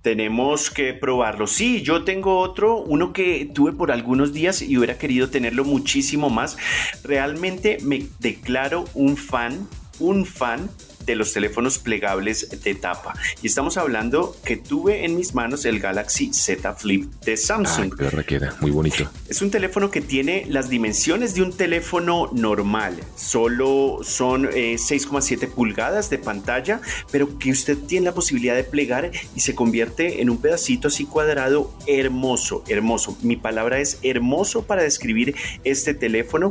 Tenemos 0.02 0.70
que 0.70 0.94
probarlo. 0.94 1.46
Sí, 1.46 1.82
yo 1.82 2.04
tengo 2.04 2.38
otro, 2.38 2.78
uno 2.78 3.12
que 3.12 3.50
tuve 3.52 3.72
por 3.72 3.90
algunos 3.90 4.32
días 4.32 4.62
y 4.62 4.76
hubiera 4.76 4.98
querido 4.98 5.28
tenerlo 5.28 5.64
muchísimo 5.64 6.30
más. 6.30 6.56
Realmente 7.02 7.78
me 7.82 8.06
declaro 8.20 8.84
un 8.94 9.16
fan, 9.16 9.68
un 9.98 10.24
fan 10.24 10.70
de 11.12 11.16
los 11.16 11.32
teléfonos 11.32 11.78
plegables 11.78 12.48
de 12.62 12.74
tapa. 12.74 13.14
Y 13.42 13.46
estamos 13.46 13.76
hablando 13.76 14.36
que 14.44 14.56
tuve 14.56 15.04
en 15.04 15.16
mis 15.16 15.34
manos 15.34 15.64
el 15.64 15.80
Galaxy 15.80 16.32
Z 16.32 16.74
Flip 16.74 17.10
de 17.24 17.36
Samsung. 17.36 17.94
queda 18.26 18.54
muy 18.60 18.70
bonito. 18.70 19.10
Es 19.28 19.42
un 19.42 19.50
teléfono 19.50 19.90
que 19.90 20.00
tiene 20.00 20.44
las 20.48 20.68
dimensiones 20.68 21.34
de 21.34 21.42
un 21.42 21.52
teléfono 21.52 22.30
normal. 22.32 22.98
Solo 23.16 24.00
son 24.02 24.46
6,7 24.46 25.42
eh, 25.42 25.46
pulgadas 25.46 26.10
de 26.10 26.18
pantalla, 26.18 26.80
pero 27.10 27.38
que 27.38 27.50
usted 27.50 27.78
tiene 27.78 28.06
la 28.06 28.14
posibilidad 28.14 28.54
de 28.54 28.64
plegar 28.64 29.10
y 29.34 29.40
se 29.40 29.54
convierte 29.54 30.20
en 30.20 30.30
un 30.30 30.38
pedacito 30.38 30.88
así 30.88 31.06
cuadrado 31.06 31.72
hermoso, 31.86 32.64
hermoso. 32.68 33.16
Mi 33.22 33.36
palabra 33.36 33.80
es 33.80 33.98
hermoso 34.02 34.62
para 34.62 34.82
describir 34.82 35.34
este 35.64 35.94
teléfono 35.94 36.50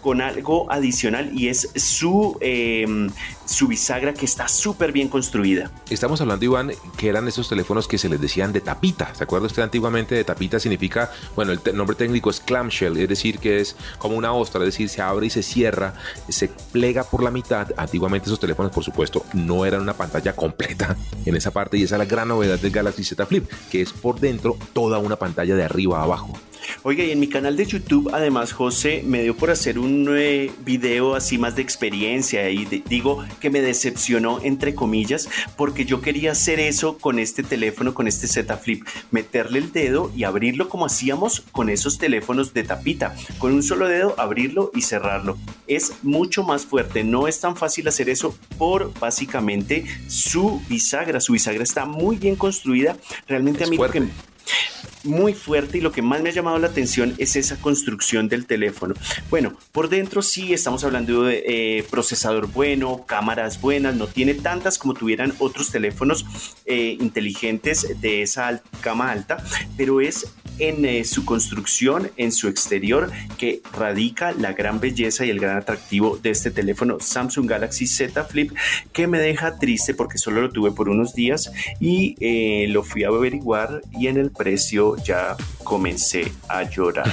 con 0.00 0.20
algo 0.20 0.70
adicional 0.70 1.30
y 1.32 1.48
es 1.48 1.68
su, 1.74 2.36
em, 2.40 3.10
su 3.44 3.68
bisagra 3.68 4.14
que 4.14 4.24
está 4.24 4.48
súper 4.48 4.92
bien 4.92 5.08
construida. 5.08 5.70
Estamos 5.90 6.20
hablando, 6.20 6.44
Iván, 6.44 6.72
que 6.96 7.08
eran 7.08 7.26
esos 7.28 7.48
teléfonos 7.48 7.88
que 7.88 7.98
se 7.98 8.08
les 8.08 8.20
decían 8.20 8.52
de 8.52 8.60
tapita. 8.60 9.14
¿Se 9.14 9.24
acuerda 9.24 9.46
usted 9.46 9.62
antiguamente 9.62 10.14
de 10.14 10.24
tapita? 10.24 10.60
Significa, 10.60 11.10
bueno, 11.34 11.52
el 11.52 11.60
nombre 11.76 11.96
técnico 11.96 12.30
es 12.30 12.40
clamshell, 12.40 12.96
es 12.96 13.08
decir, 13.08 13.38
que 13.38 13.60
es 13.60 13.76
como 13.98 14.16
una 14.16 14.32
ostra, 14.32 14.60
es 14.60 14.66
decir, 14.66 14.88
se 14.88 15.02
abre 15.02 15.26
y 15.26 15.30
se 15.30 15.42
cierra, 15.42 15.94
se 16.28 16.48
plega 16.72 17.04
por 17.04 17.22
la 17.22 17.30
mitad. 17.30 17.68
Antiguamente 17.76 18.26
esos 18.26 18.40
teléfonos, 18.40 18.72
por 18.72 18.84
supuesto, 18.84 19.24
no 19.34 19.64
eran 19.64 19.82
una 19.82 19.94
pantalla 19.94 20.34
completa 20.34 20.96
en 21.24 21.36
esa 21.36 21.50
parte 21.50 21.76
y 21.76 21.82
esa 21.82 21.96
es 21.96 21.98
la 21.98 22.04
gran 22.04 22.28
novedad 22.28 22.58
del 22.58 22.70
Galaxy 22.70 23.04
Z 23.04 23.26
Flip, 23.26 23.48
que 23.70 23.82
es 23.82 23.92
por 23.92 24.20
dentro 24.20 24.56
toda 24.72 24.98
una 24.98 25.16
pantalla 25.16 25.54
de 25.54 25.64
arriba 25.64 26.00
a 26.00 26.04
abajo. 26.04 26.32
Oiga, 26.82 27.04
y 27.04 27.10
en 27.10 27.20
mi 27.20 27.28
canal 27.28 27.56
de 27.56 27.66
YouTube, 27.66 28.10
además, 28.12 28.52
José 28.52 29.02
me 29.04 29.22
dio 29.22 29.36
por 29.36 29.50
hacer 29.50 29.78
un 29.78 30.08
eh, 30.16 30.50
video 30.64 31.14
así 31.14 31.38
más 31.38 31.56
de 31.56 31.62
experiencia 31.62 32.48
y 32.50 32.64
digo 32.64 33.24
que 33.40 33.50
me 33.50 33.60
decepcionó, 33.60 34.40
entre 34.42 34.74
comillas, 34.74 35.28
porque 35.56 35.84
yo 35.84 36.00
quería 36.00 36.32
hacer 36.32 36.60
eso 36.60 36.98
con 36.98 37.18
este 37.18 37.42
teléfono, 37.42 37.94
con 37.94 38.08
este 38.08 38.26
Z 38.26 38.56
Flip, 38.56 38.86
meterle 39.10 39.58
el 39.58 39.72
dedo 39.72 40.10
y 40.16 40.24
abrirlo 40.24 40.68
como 40.68 40.86
hacíamos 40.86 41.40
con 41.52 41.68
esos 41.68 41.98
teléfonos 41.98 42.54
de 42.54 42.64
tapita, 42.64 43.14
con 43.38 43.52
un 43.52 43.62
solo 43.62 43.88
dedo 43.88 44.14
abrirlo 44.18 44.70
y 44.74 44.82
cerrarlo. 44.82 45.38
Es 45.66 45.92
mucho 46.02 46.42
más 46.42 46.64
fuerte, 46.64 47.04
no 47.04 47.28
es 47.28 47.40
tan 47.40 47.56
fácil 47.56 47.88
hacer 47.88 48.08
eso 48.08 48.36
por 48.58 48.92
básicamente 48.98 49.84
su 50.08 50.60
bisagra. 50.68 51.20
Su 51.20 51.32
bisagra 51.32 51.62
está 51.62 51.84
muy 51.84 52.16
bien 52.16 52.36
construida. 52.36 52.96
Realmente 53.26 53.64
a 53.64 53.66
mí 53.66 53.76
que 53.76 54.08
muy 55.04 55.34
fuerte 55.34 55.78
y 55.78 55.80
lo 55.80 55.92
que 55.92 56.02
más 56.02 56.22
me 56.22 56.30
ha 56.30 56.32
llamado 56.32 56.58
la 56.58 56.68
atención 56.68 57.14
es 57.18 57.36
esa 57.36 57.56
construcción 57.56 58.28
del 58.28 58.46
teléfono. 58.46 58.94
Bueno, 59.28 59.54
por 59.72 59.88
dentro 59.88 60.22
sí 60.22 60.52
estamos 60.52 60.84
hablando 60.84 61.24
de 61.24 61.42
eh, 61.46 61.86
procesador 61.90 62.48
bueno, 62.48 63.04
cámaras 63.06 63.60
buenas, 63.60 63.94
no 63.94 64.06
tiene 64.06 64.34
tantas 64.34 64.78
como 64.78 64.94
tuvieran 64.94 65.34
otros 65.38 65.70
teléfonos 65.70 66.24
eh, 66.66 66.96
inteligentes 67.00 68.00
de 68.00 68.22
esa 68.22 68.62
gama 68.82 69.10
alta, 69.10 69.42
pero 69.76 70.00
es 70.00 70.26
en 70.60 70.84
eh, 70.84 71.04
su 71.04 71.24
construcción, 71.24 72.10
en 72.16 72.32
su 72.32 72.48
exterior, 72.48 73.10
que 73.38 73.60
radica 73.72 74.32
la 74.32 74.52
gran 74.52 74.80
belleza 74.80 75.24
y 75.24 75.30
el 75.30 75.40
gran 75.40 75.56
atractivo 75.56 76.18
de 76.18 76.30
este 76.30 76.50
teléfono 76.50 76.98
Samsung 77.00 77.48
Galaxy 77.48 77.86
Z 77.86 78.24
Flip, 78.24 78.52
que 78.92 79.06
me 79.06 79.18
deja 79.18 79.58
triste 79.58 79.94
porque 79.94 80.18
solo 80.18 80.42
lo 80.42 80.50
tuve 80.50 80.70
por 80.72 80.88
unos 80.88 81.14
días 81.14 81.50
y 81.80 82.16
eh, 82.20 82.66
lo 82.68 82.82
fui 82.82 83.04
a 83.04 83.08
averiguar 83.08 83.82
y 83.92 84.06
en 84.06 84.16
el 84.16 84.30
precio 84.30 84.96
ya 84.96 85.36
comencé 85.64 86.32
a 86.48 86.62
llorar. 86.62 87.12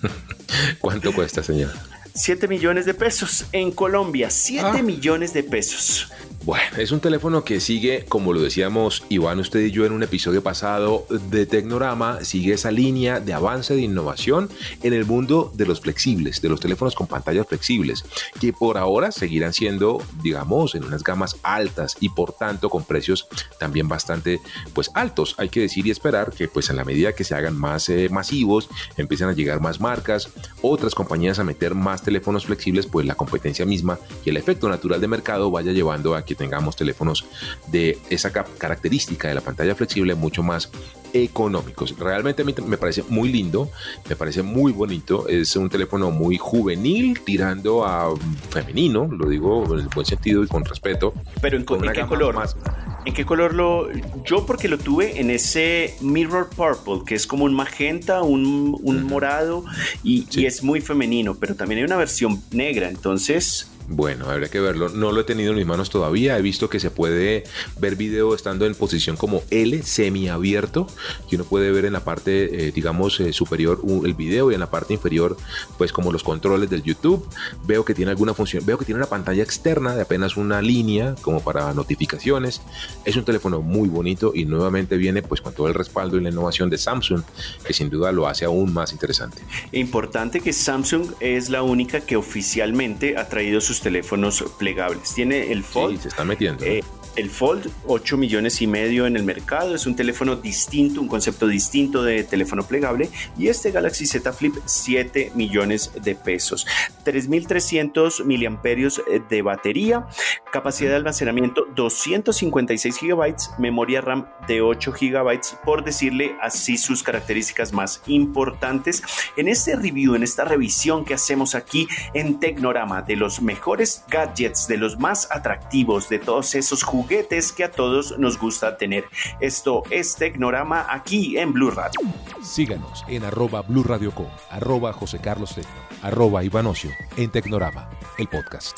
¿Cuánto 0.80 1.12
cuesta, 1.12 1.42
señor? 1.42 1.70
7 2.14 2.48
millones 2.48 2.86
de 2.86 2.94
pesos 2.94 3.46
en 3.52 3.70
Colombia, 3.70 4.30
7 4.30 4.66
ah. 4.66 4.82
millones 4.82 5.32
de 5.32 5.42
pesos. 5.42 6.10
Bueno, 6.42 6.78
es 6.78 6.90
un 6.90 7.00
teléfono 7.00 7.44
que 7.44 7.60
sigue, 7.60 8.06
como 8.08 8.32
lo 8.32 8.40
decíamos 8.40 9.04
Iván, 9.10 9.40
usted 9.40 9.60
y 9.60 9.70
yo 9.72 9.84
en 9.84 9.92
un 9.92 10.02
episodio 10.02 10.42
pasado 10.42 11.04
de 11.10 11.44
Tecnorama, 11.44 12.24
sigue 12.24 12.54
esa 12.54 12.70
línea 12.70 13.20
de 13.20 13.34
avance 13.34 13.74
de 13.74 13.82
innovación 13.82 14.48
en 14.82 14.94
el 14.94 15.04
mundo 15.04 15.52
de 15.54 15.66
los 15.66 15.82
flexibles, 15.82 16.40
de 16.40 16.48
los 16.48 16.58
teléfonos 16.58 16.94
con 16.94 17.08
pantallas 17.08 17.46
flexibles, 17.46 18.06
que 18.40 18.54
por 18.54 18.78
ahora 18.78 19.12
seguirán 19.12 19.52
siendo, 19.52 20.02
digamos, 20.22 20.74
en 20.74 20.84
unas 20.84 21.04
gamas 21.04 21.36
altas 21.42 21.98
y 22.00 22.08
por 22.08 22.32
tanto 22.32 22.70
con 22.70 22.84
precios 22.84 23.28
también 23.58 23.86
bastante 23.86 24.40
pues 24.72 24.90
altos. 24.94 25.34
Hay 25.36 25.50
que 25.50 25.60
decir 25.60 25.86
y 25.86 25.90
esperar 25.90 26.32
que 26.32 26.48
pues 26.48 26.70
en 26.70 26.76
la 26.76 26.86
medida 26.86 27.12
que 27.12 27.24
se 27.24 27.34
hagan 27.34 27.54
más 27.54 27.90
eh, 27.90 28.08
masivos, 28.10 28.70
empiezan 28.96 29.28
a 29.28 29.34
llegar 29.34 29.60
más 29.60 29.78
marcas, 29.78 30.30
otras 30.62 30.94
compañías 30.94 31.38
a 31.38 31.44
meter 31.44 31.74
más 31.74 32.02
teléfonos 32.02 32.46
flexibles, 32.46 32.86
pues 32.86 33.04
la 33.04 33.14
competencia 33.14 33.66
misma 33.66 33.98
y 34.24 34.30
el 34.30 34.38
efecto 34.38 34.70
natural 34.70 35.02
de 35.02 35.06
mercado 35.06 35.50
vaya 35.50 35.72
llevando 35.72 36.14
a 36.14 36.24
que 36.24 36.29
tengamos 36.34 36.76
teléfonos 36.76 37.24
de 37.68 37.98
esa 38.10 38.32
característica 38.32 39.28
de 39.28 39.34
la 39.34 39.40
pantalla 39.40 39.74
flexible 39.74 40.14
mucho 40.14 40.42
más 40.42 40.70
económicos. 41.12 41.96
Realmente 41.98 42.42
a 42.42 42.44
mí 42.44 42.54
me 42.66 42.76
parece 42.76 43.02
muy 43.08 43.30
lindo, 43.30 43.70
me 44.08 44.16
parece 44.16 44.42
muy 44.42 44.72
bonito. 44.72 45.28
Es 45.28 45.56
un 45.56 45.68
teléfono 45.68 46.10
muy 46.10 46.38
juvenil, 46.38 47.20
tirando 47.20 47.84
a 47.84 48.14
femenino, 48.50 49.08
lo 49.10 49.28
digo 49.28 49.64
en 49.74 49.80
el 49.80 49.88
buen 49.88 50.06
sentido 50.06 50.44
y 50.44 50.46
con 50.46 50.64
respeto. 50.64 51.14
Pero 51.40 51.56
en, 51.56 51.64
qué 51.64 52.06
color? 52.06 52.34
Más, 52.34 52.56
¿En 53.04 53.14
qué 53.14 53.24
color 53.24 53.54
lo...? 53.54 53.88
Yo 54.24 54.44
porque 54.44 54.68
lo 54.68 54.78
tuve 54.78 55.20
en 55.20 55.30
ese 55.30 55.94
Mirror 56.00 56.50
Purple, 56.50 57.00
que 57.06 57.14
es 57.14 57.26
como 57.26 57.44
un 57.44 57.54
magenta, 57.54 58.22
un, 58.22 58.78
morado 59.04 59.64
y, 60.04 60.26
y 60.30 60.46
es 60.46 60.62
muy 60.62 60.80
femenino, 60.80 61.34
pero 61.34 61.54
también 61.54 61.78
hay 61.78 61.84
una 61.84 61.96
versión 61.96 62.42
negra, 62.52 62.88
entonces 62.88 63.69
bueno, 63.90 64.30
habría 64.30 64.48
que 64.48 64.60
verlo. 64.60 64.88
No 64.88 65.10
lo 65.10 65.20
he 65.20 65.24
tenido 65.24 65.50
en 65.50 65.56
mis 65.56 65.66
manos 65.66 65.90
todavía. 65.90 66.38
He 66.38 66.42
visto 66.42 66.70
que 66.70 66.78
se 66.78 66.92
puede 66.92 67.42
ver 67.80 67.96
video 67.96 68.36
estando 68.36 68.64
en 68.64 68.76
posición 68.76 69.16
como 69.16 69.42
L, 69.50 69.82
semiabierto, 69.82 70.86
que 71.28 71.34
uno 71.34 71.44
puede 71.44 71.72
ver 71.72 71.84
en 71.86 71.92
la 71.92 72.04
parte, 72.04 72.68
eh, 72.68 72.72
digamos, 72.72 73.18
eh, 73.18 73.32
superior 73.32 73.80
el 74.04 74.14
video 74.14 74.52
y 74.52 74.54
en 74.54 74.60
la 74.60 74.70
parte 74.70 74.94
inferior, 74.94 75.36
pues 75.76 75.92
como 75.92 76.12
los 76.12 76.22
controles 76.22 76.70
del 76.70 76.84
YouTube. 76.84 77.28
Veo 77.66 77.84
que 77.84 77.92
tiene 77.92 78.12
alguna 78.12 78.32
función, 78.32 78.64
veo 78.64 78.78
que 78.78 78.84
tiene 78.84 78.98
una 79.00 79.08
pantalla 79.08 79.42
externa 79.42 79.96
de 79.96 80.02
apenas 80.02 80.36
una 80.36 80.62
línea 80.62 81.16
como 81.20 81.42
para 81.42 81.74
notificaciones. 81.74 82.62
Es 83.04 83.16
un 83.16 83.24
teléfono 83.24 83.60
muy 83.60 83.88
bonito 83.88 84.30
y 84.32 84.44
nuevamente 84.44 84.98
viene 84.98 85.20
pues 85.22 85.40
con 85.40 85.52
todo 85.52 85.66
el 85.66 85.74
respaldo 85.74 86.16
y 86.16 86.20
la 86.20 86.28
innovación 86.28 86.70
de 86.70 86.78
Samsung, 86.78 87.22
que 87.64 87.72
sin 87.72 87.90
duda 87.90 88.12
lo 88.12 88.28
hace 88.28 88.44
aún 88.44 88.72
más 88.72 88.92
interesante. 88.92 89.42
Importante 89.72 90.40
que 90.40 90.52
Samsung 90.52 91.06
es 91.18 91.50
la 91.50 91.64
única 91.64 92.00
que 92.00 92.14
oficialmente 92.14 93.16
ha 93.16 93.28
traído 93.28 93.60
sus 93.60 93.79
teléfonos 93.80 94.44
plegables. 94.58 95.14
Tiene 95.14 95.52
el 95.52 95.64
Fold. 95.64 95.96
Sí, 95.96 96.02
se 96.02 96.08
está 96.08 96.24
metiendo. 96.24 96.64
Eh, 96.64 96.82
el 97.16 97.30
Fold, 97.30 97.70
8 97.86 98.16
millones 98.16 98.60
y 98.62 98.66
medio 98.66 99.06
en 99.06 99.16
el 99.16 99.24
mercado, 99.24 99.74
es 99.74 99.86
un 99.86 99.96
teléfono 99.96 100.36
distinto, 100.36 101.00
un 101.00 101.08
concepto 101.08 101.46
distinto 101.46 102.02
de 102.02 102.24
teléfono 102.24 102.62
plegable. 102.62 103.10
Y 103.38 103.48
este 103.48 103.70
Galaxy 103.70 104.06
Z 104.06 104.32
Flip, 104.32 104.54
7 104.64 105.32
millones 105.34 105.92
de 106.02 106.14
pesos. 106.14 106.66
3.300 107.04 108.24
miliamperios 108.24 109.02
eh, 109.10 109.20
de 109.28 109.42
batería, 109.42 110.06
capacidad 110.52 110.90
de 110.90 110.96
almacenamiento 110.96 111.66
256 111.74 112.98
gigabytes, 112.98 113.50
memoria 113.58 114.00
RAM 114.00 114.28
de 114.46 114.62
8 114.62 114.92
gigabytes, 114.92 115.56
por 115.64 115.84
decirle 115.84 116.36
así 116.40 116.76
sus 116.76 117.02
características 117.02 117.72
más 117.72 118.02
importantes. 118.06 119.02
En 119.36 119.48
este 119.48 119.76
review, 119.76 120.14
en 120.14 120.22
esta 120.22 120.44
revisión 120.44 121.04
que 121.04 121.14
hacemos 121.14 121.54
aquí 121.54 121.88
en 122.14 122.40
Tecnorama 122.40 123.02
de 123.02 123.16
los 123.16 123.42
mejores 123.42 124.04
gadgets, 124.08 124.66
de 124.68 124.76
los 124.76 124.98
más 124.98 125.28
atractivos, 125.30 126.08
de 126.08 126.18
todos 126.18 126.54
esos 126.54 126.82
juguetes, 126.82 126.99
juguetes 127.00 127.52
que 127.52 127.64
a 127.64 127.70
todos 127.70 128.18
nos 128.18 128.38
gusta 128.38 128.76
tener. 128.76 129.04
Esto 129.40 129.82
es 129.90 130.16
Tecnorama 130.16 130.86
aquí 130.90 131.38
en 131.38 131.52
Blue 131.54 131.70
Radio. 131.70 131.98
Síganos 132.42 133.04
en 133.08 133.24
arroba 133.24 133.62
Blue 133.62 133.82
Radio 133.82 134.14
Com, 134.14 134.28
arroba 134.50 134.92
José 134.92 135.18
Carlos 135.18 135.54
Tecno, 135.54 135.80
arroba 136.02 136.44
Ivanocio 136.44 136.90
en 137.16 137.30
Tecnorama, 137.30 137.88
el 138.18 138.28
podcast. 138.28 138.76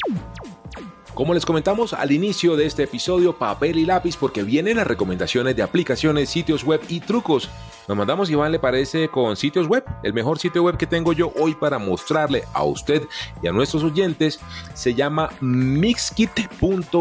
Como 1.14 1.34
les 1.34 1.44
comentamos 1.44 1.94
al 1.94 2.12
inicio 2.12 2.56
de 2.56 2.66
este 2.66 2.84
episodio, 2.84 3.38
papel 3.38 3.78
y 3.78 3.84
lápiz 3.84 4.16
porque 4.16 4.44
vienen 4.44 4.76
las 4.76 4.86
recomendaciones 4.86 5.56
de 5.56 5.62
aplicaciones, 5.62 6.30
sitios 6.30 6.62
web 6.62 6.80
y 6.88 7.00
trucos 7.00 7.50
nos 7.88 7.96
mandamos, 7.96 8.30
Iván, 8.30 8.52
le 8.52 8.58
parece, 8.58 9.08
con 9.08 9.36
sitios 9.36 9.66
web. 9.66 9.84
El 10.02 10.12
mejor 10.12 10.38
sitio 10.38 10.62
web 10.62 10.76
que 10.76 10.86
tengo 10.86 11.12
yo 11.12 11.32
hoy 11.38 11.54
para 11.54 11.78
mostrarle 11.78 12.44
a 12.52 12.62
usted 12.64 13.02
y 13.42 13.48
a 13.48 13.52
nuestros 13.52 13.82
oyentes 13.82 14.40
se 14.74 14.94
llama 14.94 15.30
mixkit.co. 15.40 16.92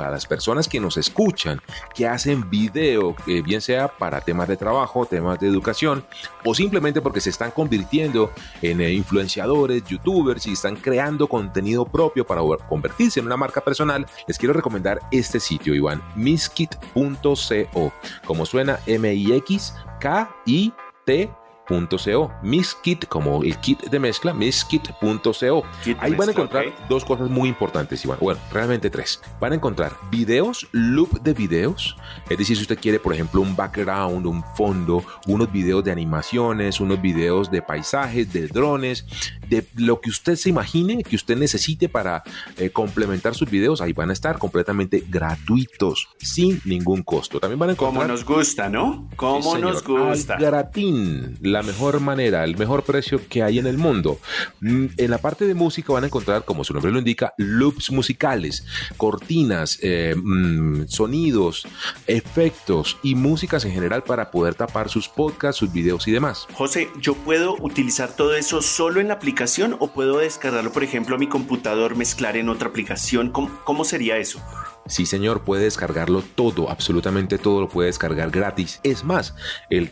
A 0.00 0.10
las 0.10 0.26
personas 0.26 0.68
que 0.68 0.80
nos 0.80 0.96
escuchan, 0.96 1.60
que 1.94 2.06
hacen 2.06 2.48
video, 2.50 3.16
bien 3.44 3.60
sea 3.60 3.88
para 3.88 4.20
temas 4.20 4.48
de 4.48 4.56
trabajo, 4.56 5.06
temas 5.06 5.38
de 5.38 5.48
educación 5.48 6.04
o 6.44 6.54
simplemente 6.54 7.00
porque 7.00 7.20
se 7.20 7.30
están 7.30 7.50
convirtiendo 7.50 8.30
en 8.62 8.80
eh, 8.80 8.92
influenciadores, 8.92 9.84
youtubers 9.84 10.46
y 10.46 10.52
están 10.52 10.76
creando 10.76 11.26
contenido 11.26 11.84
propio 11.84 12.26
para 12.26 12.40
convertirse 12.68 13.20
en 13.20 13.26
una 13.26 13.36
marca 13.36 13.60
personal, 13.60 14.06
les 14.26 14.38
quiero 14.38 14.52
recomendar 14.52 15.00
este 15.10 15.40
sitio, 15.40 15.74
Iván, 15.74 16.02
mixkit.co. 16.14 17.92
Como 18.24 18.46
suena 18.46 18.78
M-I-X 18.86 19.74
K-I-T 20.00 21.30
.co, 21.68 22.32
Miskit 22.42 23.06
como 23.06 23.42
el 23.42 23.56
kit 23.58 23.82
de 23.82 23.98
mezcla, 23.98 24.32
miskit.co. 24.32 25.64
Ahí 25.98 26.14
van 26.14 26.28
a 26.28 26.32
encontrar 26.32 26.66
dos 26.88 27.04
cosas 27.04 27.28
muy 27.30 27.48
importantes, 27.48 28.04
Iván. 28.04 28.18
Bueno, 28.20 28.40
realmente 28.52 28.90
tres. 28.90 29.20
Van 29.40 29.52
a 29.52 29.56
encontrar 29.56 29.96
videos, 30.10 30.66
loop 30.72 31.20
de 31.22 31.34
videos. 31.34 31.96
Es 32.28 32.38
decir, 32.38 32.56
si 32.56 32.62
usted 32.62 32.78
quiere, 32.78 32.98
por 32.98 33.14
ejemplo, 33.14 33.40
un 33.40 33.54
background, 33.56 34.26
un 34.26 34.42
fondo, 34.54 35.04
unos 35.26 35.50
videos 35.50 35.84
de 35.84 35.92
animaciones, 35.92 36.80
unos 36.80 37.00
videos 37.00 37.50
de 37.50 37.62
paisajes, 37.62 38.32
de 38.32 38.48
drones, 38.48 39.04
de 39.48 39.66
lo 39.76 40.00
que 40.00 40.10
usted 40.10 40.36
se 40.36 40.48
imagine, 40.48 41.02
que 41.02 41.16
usted 41.16 41.36
necesite 41.36 41.88
para 41.88 42.22
eh, 42.56 42.70
complementar 42.70 43.34
sus 43.34 43.50
videos, 43.50 43.80
ahí 43.80 43.92
van 43.92 44.10
a 44.10 44.12
estar 44.12 44.38
completamente 44.38 45.04
gratuitos, 45.08 46.08
sin 46.18 46.60
ningún 46.64 47.02
costo. 47.02 47.40
También 47.40 47.58
van 47.58 47.70
a 47.70 47.72
encontrar... 47.72 48.02
Como 48.02 48.12
nos 48.12 48.24
gusta, 48.24 48.68
¿no? 48.68 49.08
Como 49.16 49.56
nos 49.58 49.82
gusta. 49.82 50.36
gratín, 50.36 51.38
la 51.40 51.55
mejor 51.62 52.00
manera, 52.00 52.44
el 52.44 52.56
mejor 52.56 52.84
precio 52.84 53.20
que 53.28 53.42
hay 53.42 53.58
en 53.58 53.66
el 53.66 53.78
mundo. 53.78 54.18
Mm, 54.60 54.86
en 54.96 55.10
la 55.10 55.18
parte 55.18 55.46
de 55.46 55.54
música 55.54 55.92
van 55.92 56.04
a 56.04 56.06
encontrar, 56.06 56.44
como 56.44 56.64
su 56.64 56.72
nombre 56.72 56.92
lo 56.92 56.98
indica, 56.98 57.34
loops 57.38 57.90
musicales, 57.90 58.64
cortinas, 58.96 59.78
eh, 59.82 60.14
mm, 60.16 60.88
sonidos, 60.88 61.66
efectos 62.06 62.98
y 63.02 63.14
músicas 63.14 63.64
en 63.64 63.72
general 63.72 64.02
para 64.02 64.30
poder 64.30 64.54
tapar 64.54 64.88
sus 64.88 65.08
podcasts, 65.08 65.58
sus 65.58 65.72
videos 65.72 66.06
y 66.08 66.12
demás. 66.12 66.46
José, 66.52 66.88
¿yo 67.00 67.14
puedo 67.14 67.56
utilizar 67.60 68.14
todo 68.14 68.34
eso 68.34 68.62
solo 68.62 69.00
en 69.00 69.08
la 69.08 69.14
aplicación 69.14 69.76
o 69.78 69.92
puedo 69.92 70.18
descargarlo, 70.18 70.72
por 70.72 70.84
ejemplo, 70.84 71.16
a 71.16 71.18
mi 71.18 71.28
computador, 71.28 71.96
mezclar 71.96 72.36
en 72.36 72.48
otra 72.48 72.68
aplicación? 72.68 73.32
cómo 73.32 73.84
sería 73.84 74.18
eso? 74.18 74.40
Sí, 74.86 75.04
señor, 75.04 75.42
puede 75.42 75.64
descargarlo 75.64 76.22
todo, 76.22 76.70
absolutamente 76.70 77.38
todo 77.38 77.60
lo 77.60 77.68
puede 77.68 77.88
descargar 77.88 78.30
gratis. 78.30 78.80
Es 78.84 79.04
más, 79.04 79.34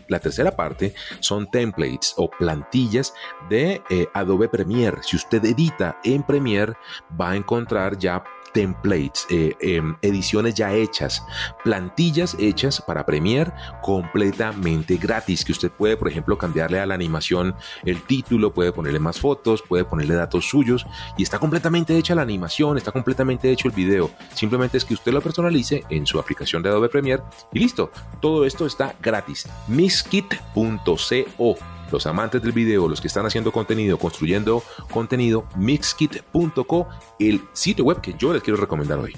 la 0.09 0.21
tercera 0.21 0.55
parte 0.55 0.95
son 1.21 1.51
templates 1.51 2.15
o 2.17 2.31
plantillas 2.31 3.13
de 3.51 3.83
eh, 3.91 4.07
Adobe 4.15 4.49
Premiere. 4.49 4.99
Si 5.03 5.17
usted 5.17 5.45
edita 5.45 5.99
en 6.05 6.23
Premiere, 6.23 6.75
va 7.21 7.31
a 7.31 7.37
encontrar 7.37 7.99
ya 7.99 8.23
templates, 8.55 9.27
eh, 9.29 9.55
em, 9.61 9.97
ediciones 10.01 10.55
ya 10.55 10.73
hechas, 10.73 11.23
plantillas 11.65 12.35
hechas 12.39 12.81
para 12.81 13.05
Premiere 13.05 13.53
completamente 13.83 14.97
gratis, 14.97 15.45
que 15.45 15.53
usted 15.53 15.71
puede, 15.71 15.99
por 15.99 16.09
ejemplo, 16.09 16.39
cambiarle 16.39 16.81
a 16.81 16.87
la 16.87 16.95
animación 16.95 17.55
el 17.85 18.01
título, 18.03 18.55
puede 18.55 18.73
ponerle 18.73 19.01
más 19.01 19.21
fotos, 19.21 19.61
puede 19.61 19.85
ponerle 19.85 20.15
datos 20.15 20.49
suyos 20.49 20.87
y 21.19 21.25
está 21.25 21.39
completamente 21.39 21.99
hecha 21.99 22.15
la 22.15 22.23
animación, 22.23 22.79
está 22.79 22.93
completamente 22.93 23.51
hecho 23.51 23.69
el 23.69 23.75
video. 23.75 24.11
Simplemente 24.35 24.79
es 24.79 24.85
que 24.85 24.95
usted 24.95 25.13
lo 25.13 25.21
personalice 25.21 25.85
en 25.91 26.07
su 26.07 26.19
aplicación 26.19 26.63
de 26.63 26.71
Adobe 26.71 26.89
Premiere 26.89 27.23
y 27.53 27.59
listo. 27.59 27.91
Todo 28.21 28.47
esto 28.47 28.67
está 28.67 28.95
gratis. 29.03 29.49
Miskit.co 29.67 31.74
los 31.95 32.07
amantes 32.07 32.43
del 32.43 32.53
video, 32.53 32.89
los 32.89 33.01
que 33.01 33.07
están 33.07 33.25
haciendo 33.25 33.53
contenido, 33.53 33.99
construyendo 33.99 34.63
contenido, 34.91 35.47
mixkit.co, 35.57 36.89
el 37.19 37.41
sitio 37.53 37.85
web 37.85 38.01
que 38.01 38.15
yo 38.19 38.33
les 38.33 38.43
quiero 38.43 38.61
recomendar 38.61 38.99
hoy. 38.99 39.15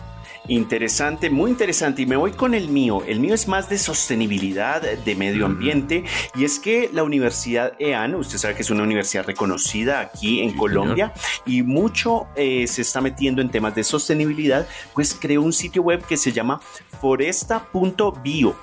Interesante, 0.48 1.30
muy 1.30 1.50
interesante. 1.50 2.02
Y 2.02 2.06
me 2.06 2.16
voy 2.16 2.32
con 2.32 2.54
el 2.54 2.68
mío. 2.68 3.02
El 3.06 3.18
mío 3.18 3.34
es 3.34 3.48
más 3.48 3.68
de 3.68 3.78
sostenibilidad, 3.78 4.80
de 4.82 5.14
medio 5.16 5.46
ambiente. 5.46 6.04
Y 6.34 6.44
es 6.44 6.58
que 6.58 6.90
la 6.92 7.02
Universidad 7.02 7.72
EAN, 7.78 8.14
usted 8.14 8.38
sabe 8.38 8.54
que 8.54 8.62
es 8.62 8.70
una 8.70 8.82
universidad 8.82 9.26
reconocida 9.26 10.00
aquí 10.00 10.40
en 10.40 10.56
Colombia 10.56 11.12
y 11.44 11.62
mucho 11.62 12.26
eh, 12.36 12.66
se 12.66 12.82
está 12.82 13.00
metiendo 13.00 13.42
en 13.42 13.50
temas 13.50 13.74
de 13.74 13.82
sostenibilidad, 13.82 14.68
pues 14.94 15.16
creó 15.18 15.42
un 15.42 15.52
sitio 15.52 15.82
web 15.82 16.04
que 16.06 16.16
se 16.16 16.30
llama 16.30 16.60
foresta.bio 17.00 18.54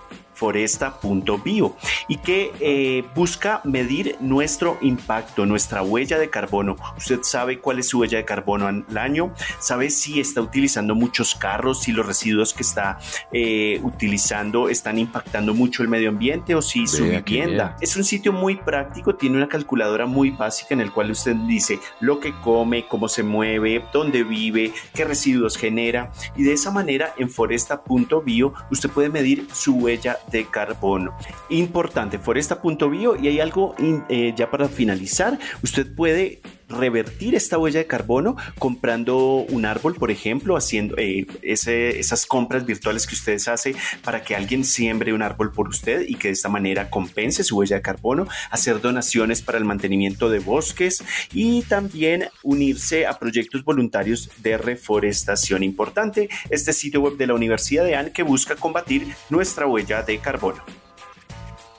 foresta.bio 0.43 1.73
y 2.09 2.17
que 2.17 2.51
eh, 2.59 3.05
busca 3.15 3.61
medir 3.63 4.17
nuestro 4.19 4.77
impacto, 4.81 5.45
nuestra 5.45 5.81
huella 5.83 6.19
de 6.19 6.29
carbono. 6.29 6.75
Usted 6.97 7.19
sabe 7.21 7.59
cuál 7.59 7.79
es 7.79 7.87
su 7.87 7.99
huella 7.99 8.17
de 8.17 8.25
carbono 8.25 8.67
al 8.67 8.97
año, 8.97 9.33
sabe 9.59 9.89
si 9.89 10.19
está 10.19 10.41
utilizando 10.41 10.95
muchos 10.95 11.33
carros, 11.33 11.83
si 11.83 11.93
los 11.93 12.05
residuos 12.05 12.53
que 12.53 12.63
está 12.63 12.99
eh, 13.31 13.79
utilizando 13.83 14.67
están 14.67 14.99
impactando 14.99 15.53
mucho 15.53 15.81
el 15.81 15.87
medio 15.87 16.09
ambiente 16.09 16.55
o 16.55 16.61
si 16.61 16.87
su 16.87 17.05
vivienda. 17.05 17.77
Es 17.79 17.95
un 17.95 18.03
sitio 18.03 18.33
muy 18.33 18.57
práctico, 18.57 19.15
tiene 19.15 19.37
una 19.37 19.47
calculadora 19.47 20.07
muy 20.07 20.31
básica 20.31 20.73
en 20.73 20.81
el 20.81 20.91
cual 20.91 21.11
usted 21.11 21.35
dice 21.47 21.79
lo 22.01 22.19
que 22.19 22.33
come, 22.41 22.85
cómo 22.89 23.07
se 23.07 23.23
mueve, 23.23 23.85
dónde 23.93 24.25
vive, 24.25 24.73
qué 24.93 25.05
residuos 25.05 25.55
genera 25.55 26.11
y 26.35 26.43
de 26.43 26.51
esa 26.51 26.69
manera 26.69 27.13
en 27.17 27.29
foresta.bio 27.29 28.53
usted 28.69 28.89
puede 28.89 29.07
medir 29.07 29.47
su 29.53 29.75
huella 29.75 30.17
de 30.33 30.45
carbono. 30.45 31.15
Importante, 31.49 32.19
foresta.bio 32.19 33.15
y 33.15 33.27
hay 33.27 33.39
algo 33.39 33.75
eh, 34.09 34.33
ya 34.35 34.51
para 34.51 34.67
finalizar, 34.67 35.39
usted 35.63 35.95
puede 35.95 36.41
revertir 36.73 37.35
esta 37.35 37.57
huella 37.57 37.79
de 37.79 37.87
carbono 37.87 38.35
comprando 38.59 39.45
un 39.49 39.65
árbol, 39.65 39.95
por 39.95 40.11
ejemplo, 40.11 40.57
haciendo 40.57 40.95
eh, 40.97 41.25
esas 41.41 42.25
compras 42.25 42.65
virtuales 42.65 43.07
que 43.07 43.15
ustedes 43.15 43.47
hacen 43.47 43.75
para 44.03 44.23
que 44.23 44.35
alguien 44.35 44.63
siembre 44.63 45.13
un 45.13 45.21
árbol 45.21 45.51
por 45.51 45.67
usted 45.67 46.05
y 46.07 46.15
que 46.15 46.29
de 46.29 46.33
esta 46.33 46.49
manera 46.49 46.89
compense 46.89 47.43
su 47.43 47.57
huella 47.57 47.77
de 47.77 47.81
carbono, 47.81 48.27
hacer 48.51 48.81
donaciones 48.81 49.41
para 49.41 49.57
el 49.57 49.65
mantenimiento 49.65 50.29
de 50.29 50.39
bosques 50.39 51.03
y 51.33 51.61
también 51.63 52.29
unirse 52.43 53.05
a 53.05 53.17
proyectos 53.19 53.63
voluntarios 53.63 54.29
de 54.37 54.57
reforestación. 54.57 55.63
Importante 55.63 56.29
este 56.49 56.73
sitio 56.73 57.01
web 57.01 57.17
de 57.17 57.27
la 57.27 57.33
Universidad 57.33 57.83
de 57.83 57.95
Anne 57.95 58.11
que 58.11 58.23
busca 58.23 58.55
combatir 58.55 59.07
nuestra 59.29 59.67
huella 59.67 60.03
de 60.03 60.19
carbono. 60.19 60.82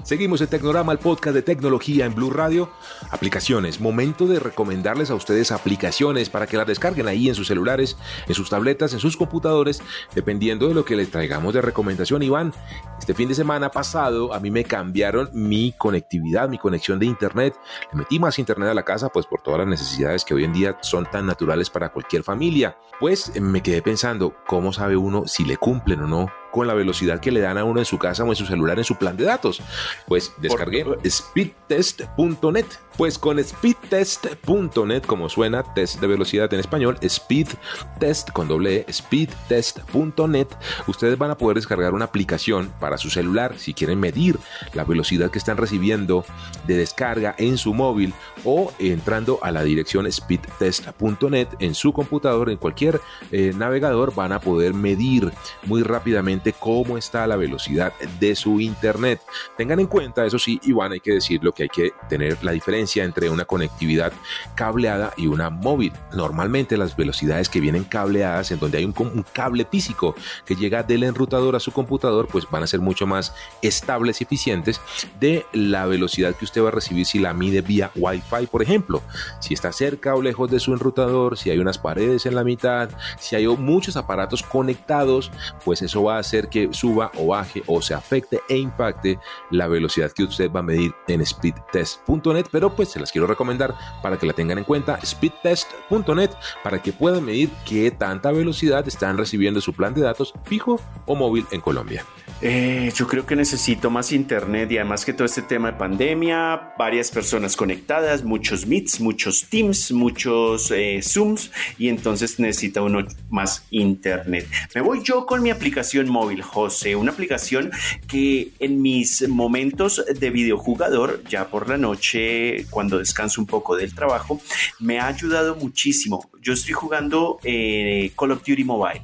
Seguimos 0.05 0.43
en 0.43 0.49
Tecnorama, 0.49 0.93
el 0.93 0.99
podcast 0.99 1.35
de 1.35 1.41
tecnología 1.41 2.05
en 2.05 2.15
Blue 2.15 2.29
Radio. 2.29 2.71
Aplicaciones. 3.11 3.81
Momento 3.81 4.27
de 4.27 4.39
recomendarles 4.39 5.11
a 5.11 5.15
ustedes 5.15 5.51
aplicaciones 5.51 6.29
para 6.29 6.47
que 6.47 6.59
las 6.59 6.67
descarguen 6.67 7.09
ahí 7.09 7.31
en 7.31 7.35
sus 7.35 7.47
celulares, 7.47 7.97
en 8.29 8.35
sus 8.35 8.51
tabletas, 8.51 8.93
en 8.93 8.99
sus 8.99 9.17
computadores, 9.17 9.83
dependiendo 10.15 10.69
de 10.69 10.75
lo 10.75 10.85
que 10.85 10.95
les 10.95 11.11
traigamos 11.11 11.55
de 11.55 11.63
recomendación. 11.63 12.23
Iván, 12.23 12.53
este 12.99 13.15
fin 13.15 13.29
de 13.29 13.35
semana 13.35 13.71
pasado 13.71 14.35
a 14.35 14.41
mí 14.41 14.51
me 14.51 14.65
cambiaron 14.65 15.31
mi 15.33 15.73
conectividad, 15.73 16.51
mi 16.51 16.59
conexión 16.59 16.99
de 16.99 17.07
internet. 17.07 17.59
Le 17.91 18.01
metí 18.01 18.19
más 18.19 18.39
internet 18.39 18.69
a 18.69 18.75
la 18.75 18.85
casa, 18.85 19.09
pues 19.09 19.25
por 19.25 19.41
todas 19.41 19.61
las 19.61 19.69
necesidades 19.69 20.27
que 20.27 20.35
hoy 20.35 20.45
en 20.45 20.53
día 20.53 20.77
son 20.83 21.07
tan 21.11 21.25
naturales 21.25 21.71
para 21.71 21.89
cualquier 21.89 22.23
familia. 22.23 22.77
Pues 23.01 23.33
me 23.41 23.63
quedé 23.63 23.81
pensando, 23.81 24.37
¿cómo 24.47 24.75
sabe 24.75 24.99
uno 24.99 25.27
si 25.27 25.47
le 25.47 25.57
cumplen 25.57 26.03
o 26.03 26.07
no 26.07 26.44
con 26.55 26.69
la 26.69 26.75
velocidad 26.75 27.19
que 27.19 27.33
le 27.33 27.41
dan 27.41 27.59
a 27.59 27.65
uno 27.65 27.81
en 27.81 27.85
su 27.85 27.99
casa 27.99 28.23
o 28.23 28.29
en 28.29 28.37
su 28.37 28.47
celular 28.47 28.79
en 28.79 28.85
su 28.85 28.95
plan 28.95 29.17
de 29.17 29.25
datos. 29.25 29.61
Pues 30.07 30.33
descargué 30.41 30.87
speedtest.net. 31.05 32.67
Pues 32.97 33.19
con 33.19 33.43
speedtest.net, 33.43 35.03
como 35.03 35.29
suena, 35.29 35.65
test 35.75 36.01
de 36.01 36.07
velocidad 36.07 36.55
en 36.55 36.61
español, 36.61 36.97
speedtest 37.03 38.31
con 38.31 38.47
doble 38.47 38.85
e, 38.87 38.93
speedtest.net, 38.93 40.47
ustedes 40.87 41.19
van 41.19 41.33
a 41.33 41.37
poder 41.37 41.57
descargar 41.57 41.93
una 41.93 42.05
aplicación 42.05 42.73
para 42.79 42.97
su 42.97 43.11
celular 43.11 43.59
si 43.59 43.75
quieren 43.75 43.99
medir 43.99 44.39
la 44.75 44.85
velocidad 44.85 45.33
que 45.33 45.39
están 45.39 45.57
recibiendo 45.57 46.25
de 46.69 46.77
descarga 46.77 47.35
en 47.37 47.59
su 47.59 47.75
móvil 47.75 48.15
o 48.45 48.73
entrando 48.79 49.41
a 49.43 49.51
la 49.51 49.65
dirección 49.65 50.11
speedtest.net 50.11 51.49
en 51.59 51.75
su 51.75 51.93
computador, 51.93 52.49
en 52.49 52.59
cualquier 52.59 53.01
eh, 53.33 53.53
navegador, 53.57 54.15
van 54.15 54.31
a 54.31 54.41
poder 54.41 54.73
medir 54.73 55.33
muy 55.65 55.83
rápidamente 55.83 56.44
cómo 56.53 56.99
está 56.99 57.27
la 57.27 57.37
velocidad 57.37 57.93
de 58.21 58.37
su 58.37 58.61
internet. 58.61 59.21
Tengan 59.57 59.81
en 59.81 59.87
cuenta, 59.87 60.25
eso 60.25 60.39
sí, 60.39 60.61
Iván, 60.65 60.93
hay 60.93 61.01
que 61.01 61.15
decirlo 61.15 61.53
que 61.53 61.65
hay 61.65 61.69
que 61.69 61.93
tener 62.09 62.43
la 62.45 62.53
diferencia 62.53 63.05
entre 63.05 63.31
una 63.31 63.45
conectividad 63.45 64.13
cableada 64.55 65.13
y 65.17 65.27
una 65.27 65.51
móvil. 65.51 65.93
Normalmente 66.13 66.77
las 66.77 66.97
velocidades 66.97 67.49
que 67.49 67.61
vienen 67.61 67.85
cableadas, 67.85 68.51
en 68.51 68.59
donde 68.59 68.79
hay 68.79 68.85
un, 68.85 68.95
un 68.99 69.25
cable 69.33 69.67
físico 69.71 70.15
que 70.45 70.57
llega 70.57 70.83
del 70.83 71.05
enrutador 71.05 71.57
a 71.57 71.61
su 71.61 71.73
computador, 71.73 72.29
pues 72.31 72.49
van 72.51 72.63
a 72.63 72.67
ser 72.67 72.81
mucho 72.81 73.07
más 73.07 73.35
estables 73.63 74.21
y 74.21 74.25
eficientes 74.25 74.81
de 75.21 75.47
la 75.53 75.87
velocidad 75.87 76.35
que 76.35 76.45
usted 76.45 76.63
va 76.63 76.69
a 76.69 76.73
recibir 76.73 77.07
si 77.07 77.19
la 77.19 77.35
mide 77.35 77.61
vía 77.61 77.91
Wi-Fi, 77.95 78.47
por 78.51 78.63
ejemplo. 78.63 79.03
Si 79.41 79.55
está 79.55 79.73
cerca 79.73 80.15
o 80.15 80.23
lejos 80.23 80.51
de 80.51 80.61
su 80.61 80.73
enrutador, 80.73 81.39
si 81.39 81.51
hay 81.51 81.59
unas 81.59 81.79
paredes 81.79 82.27
en 82.27 82.35
la 82.35 82.45
mitad, 82.45 82.91
si 83.19 83.37
hay 83.37 83.47
muchos 83.47 83.97
aparatos 83.97 84.43
conectados, 84.43 85.31
pues 85.65 85.83
eso 85.83 86.03
va 86.03 86.19
a 86.19 86.23
ser 86.23 86.34
que 86.43 86.69
suba 86.73 87.11
o 87.17 87.29
baje 87.29 87.63
o 87.67 87.81
se 87.81 87.95
afecte 87.95 88.41
e 88.49 88.57
impacte 88.57 89.19
la 89.51 89.69
velocidad 89.69 90.13
que 90.13 90.25
usted 90.25 90.51
va 90.51 90.61
a 90.61 90.65
medir 90.65 90.93
en 91.09 91.25
speedtest.net, 91.25 92.47
pero 92.51 92.75
pues 92.75 92.91
se 92.91 93.01
las 93.01 93.13
quiero 93.13 93.27
recomendar 93.27 93.75
para 94.03 94.19
que 94.19 94.27
la 94.27 94.33
tengan 94.33 94.59
en 94.59 94.65
cuenta, 94.65 94.99
speedtest.net, 95.05 96.31
para 96.63 96.83
que 96.83 96.93
puedan 96.93 97.25
medir 97.25 97.51
qué 97.67 97.91
tanta 97.91 98.33
velocidad 98.33 98.87
están 98.87 99.17
recibiendo 99.17 99.61
su 99.61 99.73
plan 99.73 99.95
de 99.95 100.03
datos 100.03 100.35
fijo 100.45 100.81
o 101.07 101.15
móvil 101.15 101.47
en 101.51 101.61
Colombia. 101.61 102.05
Eh, 102.41 102.93
yo 102.95 103.07
creo 103.07 103.25
que 103.25 103.37
necesito 103.37 103.91
más 103.91 104.13
internet 104.13 104.71
y 104.71 104.79
además 104.79 105.05
que 105.05 105.13
todo 105.13 105.25
este 105.25 105.43
tema 105.43 105.73
de 105.73 105.79
pandemia, 105.79 106.75
varias 106.77 107.11
personas 107.11 107.57
conectadas, 107.57 108.25
muchos 108.25 108.67
meets, 108.67 109.01
muchos 109.01 109.47
teams, 109.49 109.93
muchos 109.93 110.71
eh, 110.71 111.01
zooms 111.03 111.51
y 111.79 111.89
entonces 111.89 112.39
necesita 112.41 112.83
uno 112.83 113.07
más 113.31 113.65
internet. 113.71 114.47
Me 114.75 114.81
voy 114.81 115.03
yo 115.03 115.27
con 115.27 115.43
mi 115.43 115.51
aplicación 115.51 116.11
móvil, 116.11 116.24
José, 116.43 116.97
una 116.97 117.13
aplicación 117.13 117.71
que 118.09 118.51
en 118.59 118.81
mis 118.83 119.29
momentos 119.29 120.05
de 120.19 120.31
videojugador, 120.31 121.23
ya 121.29 121.49
por 121.49 121.69
la 121.69 121.77
noche, 121.77 122.67
cuando 122.71 122.99
descanso 122.99 123.41
un 123.41 123.47
poco 123.47 123.77
del 123.77 123.95
trabajo, 123.95 124.41
me 124.81 124.99
ha 124.99 125.07
ayudado 125.07 125.57
muchísimo. 125.57 126.31
Yo 126.41 126.53
estoy 126.53 126.73
jugando 126.73 127.39
eh, 127.43 128.13
Call 128.17 128.33
of 128.33 128.43
Duty 128.45 128.65
Mobile 128.65 129.03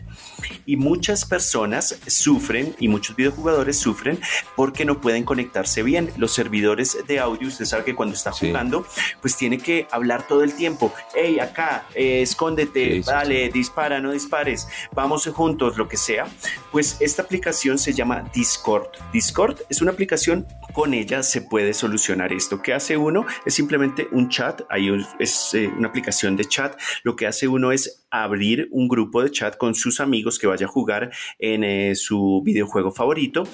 y 0.66 0.76
muchas 0.76 1.24
personas 1.24 1.98
sufren 2.06 2.74
y 2.78 2.88
muchos 2.88 3.16
videojugadores 3.16 3.78
sufren 3.78 4.20
porque 4.56 4.84
no 4.84 5.00
pueden 5.00 5.24
conectarse 5.24 5.82
bien. 5.82 6.10
Los 6.16 6.32
servidores 6.32 6.96
de 7.06 7.18
audio, 7.18 7.48
usted 7.48 7.64
sabe 7.64 7.84
que 7.84 7.94
cuando 7.94 8.14
está 8.14 8.32
jugando, 8.32 8.86
pues 9.20 9.36
tiene 9.36 9.58
que 9.58 9.86
hablar 9.90 10.26
todo 10.26 10.42
el 10.42 10.54
tiempo. 10.54 10.92
Hey, 11.14 11.38
acá, 11.38 11.86
eh, 11.94 12.22
escóndete, 12.22 13.00
vale, 13.06 13.48
dispara, 13.50 14.00
no 14.00 14.12
dispares, 14.12 14.66
vamos 14.92 15.26
juntos, 15.28 15.76
lo 15.76 15.88
que 15.88 15.96
sea. 15.96 16.26
Pues 16.72 16.96
esta 17.00 17.22
aplicación 17.22 17.78
se 17.78 17.92
llama 17.92 18.24
Discord. 18.34 18.88
Discord 19.12 19.58
es 19.68 19.80
una 19.82 19.92
aplicación 19.92 20.46
con 20.72 20.94
ella 20.94 21.22
se 21.22 21.42
puede 21.42 21.74
solucionar 21.74 22.32
esto. 22.32 22.62
¿Qué 22.62 22.72
hace 22.72 22.96
uno? 22.96 23.26
Es 23.44 23.54
simplemente 23.54 24.08
un 24.12 24.28
chat, 24.28 24.62
ahí 24.70 24.90
es 25.18 25.54
eh, 25.54 25.70
una 25.76 25.88
aplicación 25.88 26.36
de 26.36 26.44
chat. 26.44 26.78
Lo 27.02 27.16
que 27.16 27.26
hace 27.26 27.48
uno 27.48 27.72
es 27.72 28.06
abrir 28.10 28.68
un 28.70 28.88
grupo 28.88 29.22
de 29.22 29.30
chat 29.30 29.56
con 29.56 29.74
sus 29.74 30.00
amigos 30.00 30.38
que 30.38 30.46
vaya 30.46 30.66
a 30.66 30.68
jugar 30.68 31.10
en 31.38 31.64
eh, 31.64 31.94
su 31.94 32.42
videojuego 32.44 32.90
favorito. 32.92 33.44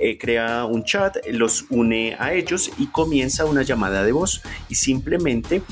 Eh, 0.00 0.18
crea 0.18 0.64
un 0.64 0.84
chat, 0.84 1.16
los 1.30 1.66
une 1.70 2.16
a 2.18 2.32
ellos 2.32 2.70
y 2.78 2.86
comienza 2.86 3.44
una 3.44 3.62
llamada 3.62 4.04
de 4.04 4.12
voz 4.12 4.42
y 4.68 4.74
simplemente 4.74 5.62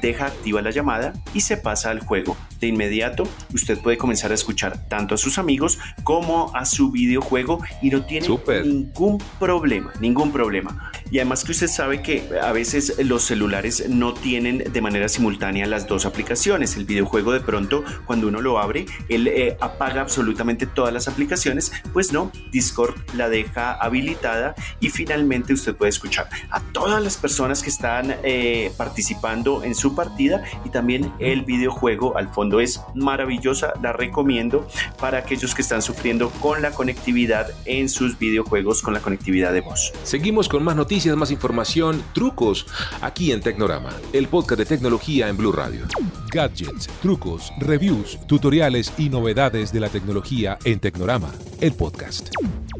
deja 0.00 0.26
activa 0.26 0.62
la 0.62 0.70
llamada 0.70 1.12
y 1.34 1.40
se 1.40 1.56
pasa 1.56 1.90
al 1.90 2.00
juego. 2.00 2.36
De 2.60 2.66
inmediato, 2.66 3.24
usted 3.54 3.78
puede 3.78 3.96
comenzar 3.96 4.32
a 4.32 4.34
escuchar 4.34 4.88
tanto 4.88 5.14
a 5.14 5.18
sus 5.18 5.38
amigos 5.38 5.78
como 6.02 6.54
a 6.56 6.64
su 6.64 6.90
videojuego 6.90 7.60
y 7.82 7.90
no 7.90 8.04
tiene 8.04 8.28
ningún 8.64 9.22
problema, 9.38 9.92
ningún 10.00 10.32
problema. 10.32 10.90
Y 11.10 11.18
además 11.18 11.44
que 11.44 11.52
usted 11.52 11.68
sabe 11.68 12.02
que 12.02 12.28
a 12.42 12.52
veces 12.52 12.94
los 13.04 13.22
celulares 13.22 13.88
no 13.88 14.12
tienen 14.14 14.64
de 14.72 14.80
manera 14.80 15.08
simultánea 15.08 15.66
las 15.66 15.86
dos 15.86 16.04
aplicaciones. 16.04 16.76
El 16.76 16.84
videojuego 16.84 17.32
de 17.32 17.40
pronto, 17.40 17.84
cuando 18.06 18.28
uno 18.28 18.40
lo 18.40 18.58
abre, 18.58 18.86
él 19.08 19.28
eh, 19.28 19.56
apaga 19.60 20.00
absolutamente 20.00 20.66
todas 20.66 20.92
las 20.92 21.08
aplicaciones. 21.08 21.72
Pues 21.92 22.12
no, 22.12 22.32
Discord 22.50 22.94
la 23.14 23.28
deja 23.28 23.72
habilitada 23.72 24.54
y 24.80 24.90
finalmente 24.90 25.52
usted 25.52 25.74
puede 25.74 25.90
escuchar 25.90 26.28
a 26.50 26.60
todas 26.60 27.02
las 27.02 27.16
personas 27.16 27.62
que 27.62 27.70
están 27.70 28.16
eh, 28.22 28.72
participando 28.76 29.62
en 29.64 29.74
su 29.74 29.87
partida 29.94 30.42
y 30.64 30.70
también 30.70 31.12
el 31.18 31.42
videojuego 31.42 32.16
al 32.16 32.28
fondo 32.28 32.60
es 32.60 32.80
maravillosa, 32.94 33.72
la 33.82 33.92
recomiendo 33.92 34.66
para 35.00 35.18
aquellos 35.18 35.54
que 35.54 35.62
están 35.62 35.82
sufriendo 35.82 36.30
con 36.40 36.62
la 36.62 36.70
conectividad 36.70 37.48
en 37.64 37.88
sus 37.88 38.18
videojuegos 38.18 38.82
con 38.82 38.94
la 38.94 39.00
conectividad 39.00 39.52
de 39.52 39.60
voz. 39.60 39.92
Seguimos 40.02 40.48
con 40.48 40.62
más 40.62 40.76
noticias, 40.76 41.16
más 41.16 41.30
información, 41.30 42.02
trucos 42.12 42.66
aquí 43.00 43.32
en 43.32 43.40
Tecnorama, 43.40 43.90
el 44.12 44.28
podcast 44.28 44.58
de 44.58 44.66
tecnología 44.66 45.28
en 45.28 45.36
Blue 45.36 45.52
Radio. 45.52 45.86
Gadgets, 46.30 46.88
trucos, 47.00 47.52
reviews, 47.58 48.18
tutoriales 48.26 48.92
y 48.98 49.08
novedades 49.08 49.72
de 49.72 49.80
la 49.80 49.88
tecnología 49.88 50.58
en 50.64 50.78
Tecnorama, 50.78 51.30
el 51.60 51.72
podcast. 51.72 52.28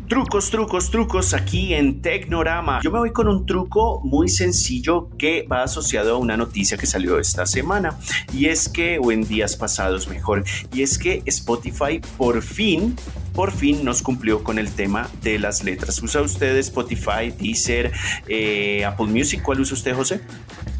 Trucos, 0.08 0.50
trucos, 0.50 0.90
trucos 0.90 1.34
aquí 1.34 1.74
en 1.74 2.00
Tecnorama. 2.00 2.80
Yo 2.82 2.90
me 2.90 2.98
voy 2.98 3.12
con 3.12 3.28
un 3.28 3.44
truco 3.44 4.00
muy 4.02 4.30
sencillo 4.30 5.10
que 5.18 5.46
va 5.46 5.62
asociado 5.62 6.14
a 6.14 6.18
una 6.18 6.34
noticia 6.36 6.78
que 6.78 6.86
salió 6.86 6.97
esta 7.20 7.46
semana. 7.46 7.98
Y 8.32 8.46
es 8.46 8.68
que, 8.68 8.98
o 8.98 9.12
en 9.12 9.26
días 9.26 9.56
pasados 9.56 10.08
mejor, 10.08 10.44
y 10.72 10.82
es 10.82 10.98
que 10.98 11.22
Spotify 11.26 12.00
por 12.16 12.42
fin 12.42 12.96
por 13.38 13.52
fin 13.52 13.84
nos 13.84 14.02
cumplió 14.02 14.42
con 14.42 14.58
el 14.58 14.68
tema 14.72 15.08
de 15.22 15.38
las 15.38 15.62
letras. 15.62 16.02
¿Usa 16.02 16.22
usted 16.22 16.56
Spotify, 16.56 17.30
Deezer, 17.38 17.92
eh, 18.26 18.84
Apple 18.84 19.06
Music? 19.06 19.42
¿Cuál 19.44 19.60
usa 19.60 19.74
usted, 19.74 19.94
José? 19.94 20.20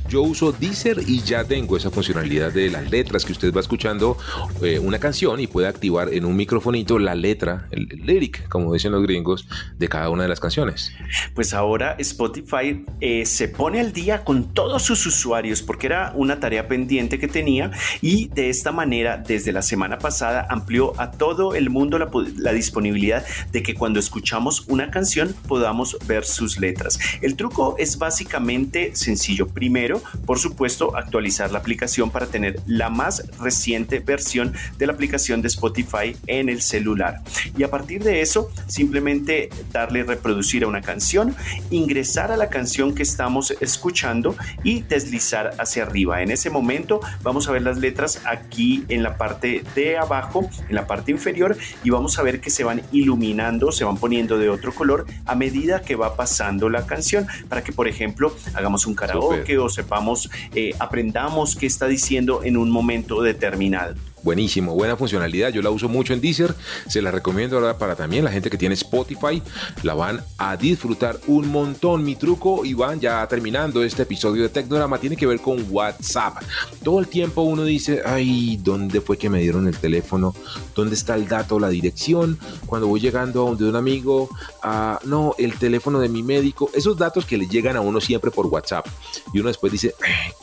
Yo 0.09 0.23
uso 0.23 0.53
Deezer 0.53 1.03
y 1.07 1.21
ya 1.21 1.45
tengo 1.45 1.77
esa 1.77 1.91
funcionalidad 1.91 2.51
de 2.51 2.71
las 2.71 2.91
letras 2.91 3.27
que 3.27 3.33
usted 3.33 3.53
va 3.55 3.61
escuchando 3.61 4.17
eh, 4.63 4.79
una 4.79 4.99
canción 4.99 5.39
y 5.39 5.47
puede 5.47 5.69
activar 5.69 6.15
en 6.15 6.25
un 6.25 6.35
microfonito 6.35 6.99
la 6.99 7.15
letra, 7.15 7.69
el, 7.73 7.89
lyric, 7.89 8.49
como 8.49 8.73
dicen 8.73 8.93
los 8.93 9.03
gringos, 9.03 9.47
de 9.79 9.87
cada 9.87 10.09
una 10.09 10.23
de 10.23 10.31
las 10.31 10.41
canciones. 10.41 10.93
Pues 11.35 11.53
ahora 11.53 11.95
Spotify 11.99 12.87
eh, 13.01 13.27
se 13.27 13.49
pone 13.49 13.81
al 13.81 13.93
día 13.93 14.25
con 14.25 14.55
todos 14.55 14.83
sus 14.83 15.05
usuarios 15.05 15.61
porque 15.61 15.89
era 15.89 16.13
una 16.15 16.41
tarea 16.41 16.69
pendiente 16.69 17.19
que 17.19 17.29
tenía 17.29 17.71
y 18.01 18.29
de 18.29 18.49
esta 18.49 18.73
manera 18.73 19.19
desde 19.19 19.53
la 19.53 19.61
semana 19.61 19.99
pasada 19.99 20.47
amplió 20.49 20.99
a 20.99 21.11
todo 21.11 21.55
el 21.55 21.69
mundo 21.69 21.99
la, 21.99 22.11
la 22.37 22.53
disponibilidad 22.55 23.27
de 23.53 23.63
que 23.63 23.75
cuando 23.75 24.01
escuchamos 24.01 24.65
una 24.69 24.91
canción 24.91 25.35
podamos 25.47 25.99
ver 26.07 26.25
sus 26.25 26.59
letras. 26.59 26.99
El 27.21 27.37
truco 27.37 27.77
es 27.79 27.99
básicamente 27.99 28.97
sencillo. 28.97 29.49
Primero, 29.49 29.98
pero 29.99 30.27
por 30.27 30.39
supuesto 30.39 30.97
actualizar 30.97 31.51
la 31.51 31.59
aplicación 31.59 32.11
para 32.11 32.27
tener 32.27 32.61
la 32.67 32.91
más 32.91 33.25
reciente 33.39 34.01
versión 34.01 34.55
de 34.77 34.87
la 34.87 34.93
aplicación 34.93 35.43
de 35.43 35.49
Spotify 35.49 36.17
en 36.27 36.49
el 36.49 36.63
celular. 36.63 37.23
Y 37.57 37.63
a 37.63 37.71
partir 37.71 38.03
de 38.03 38.21
eso, 38.21 38.51
simplemente 38.67 39.49
darle 39.73 40.03
reproducir 40.05 40.65
a 40.65 40.67
una 40.67 40.83
canción, 40.83 41.35
ingresar 41.71 42.31
a 42.33 42.37
la 42.37 42.49
canción 42.49 42.95
que 42.95 43.03
estamos 43.03 43.55
escuchando 43.61 44.37
y 44.63 44.83
deslizar 44.83 45.55
hacia 45.59 45.85
arriba. 45.85 46.23
En 46.23 46.31
ese 46.31 46.51
momento 46.51 47.01
vamos 47.23 47.49
a 47.49 47.53
ver 47.53 47.63
las 47.63 47.79
letras 47.79 48.21
aquí 48.25 48.85
en 48.89 49.03
la 49.03 49.17
parte 49.17 49.65
de 49.75 49.99
abajo, 49.99 50.49
en 50.69 50.75
la 50.75 50.87
parte 50.87 51.11
inferior, 51.11 51.57
y 51.83 51.91
vamos 51.91 52.19
a 52.19 52.23
ver 52.23 52.41
que 52.41 52.51
se 52.51 52.65
van 52.65 52.83
iluminando, 52.93 53.73
se 53.73 53.85
van 53.85 53.97
poniendo 53.97 54.39
de 54.39 54.49
otro 54.49 54.75
color 54.75 55.07
a 55.25 55.35
medida 55.35 55.83
que 55.83 55.97
va 55.97 56.17
pasando 56.17 56.69
la 56.69 56.87
canción, 56.87 57.27
para 57.49 57.63
que, 57.63 57.73
por 57.73 57.89
ejemplo, 57.89 58.35
hagamos 58.55 58.87
un 58.87 58.95
karaoke 58.95 59.59
o 59.59 59.69
sepamos, 59.89 60.29
eh, 60.55 60.75
aprendamos 60.79 61.57
qué 61.57 61.65
está 61.65 61.89
diciendo 61.89 62.43
en 62.45 62.59
un 62.59 62.71
momento 62.71 63.23
determinado. 63.23 63.95
Buenísimo, 64.23 64.75
buena 64.75 64.97
funcionalidad. 64.97 65.51
Yo 65.51 65.63
la 65.63 65.71
uso 65.71 65.89
mucho 65.89 66.13
en 66.13 66.21
Deezer. 66.21 66.55
Se 66.89 67.01
la 67.01 67.11
recomiendo 67.11 67.57
ahora 67.57 67.79
para 67.79 67.95
también 67.95 68.25
la 68.25 68.31
gente 68.31 68.51
que 68.51 68.59
tiene 68.59 68.75
Spotify. 68.75 69.43
La 69.83 69.95
van 69.95 70.23
a 70.39 70.57
disfrutar 70.57 71.19
un 71.29 71.49
montón. 71.49 72.05
Mi 72.05 72.17
truco, 72.17 72.65
Iván, 72.65 73.01
ya 73.01 73.27
terminando 73.29 73.83
este 73.83 74.03
episodio 74.03 74.43
de 74.43 74.49
Tecnorama, 74.49 74.99
tiene 74.99 75.17
que 75.17 75.27
ver 75.27 75.41
con 75.41 75.65
WhatsApp. 75.71 76.43
Todo 76.83 76.99
el 76.99 77.09
tiempo 77.09 77.43
uno 77.43 77.65
dice, 77.65 78.03
ay, 78.05 78.59
¿dónde 78.63 79.01
fue 79.01 79.17
que 79.17 79.31
me 79.31 79.41
dieron 79.41 79.69
el 79.69 79.77
teléfono? 79.77 80.35
¿Dónde 80.75 80.95
está 80.95 81.15
el 81.15 81.29
dato, 81.29 81.61
la 81.61 81.69
dirección? 81.69 82.39
Cuando 82.67 82.89
voy 82.89 83.01
llegando 83.01 83.43
a 83.43 83.51
donde 83.51 83.69
un 83.69 83.77
amigo, 83.77 84.29
ah, 84.63 84.99
no, 85.05 85.35
el 85.39 85.55
teléfono 85.59 86.01
de 86.01 86.09
mi 86.09 86.23
médico. 86.23 86.71
Esos 86.75 86.97
datos 86.97 87.25
que 87.25 87.39
le 87.39 87.47
llegan 87.47 87.77
a 87.77 87.81
uno 87.81 88.01
siempre 88.01 88.31
por 88.31 88.47
WhatsApp. 88.47 88.87
Y 89.33 89.39
uno 89.39 89.49
después 89.49 89.73
dice, 89.73 89.95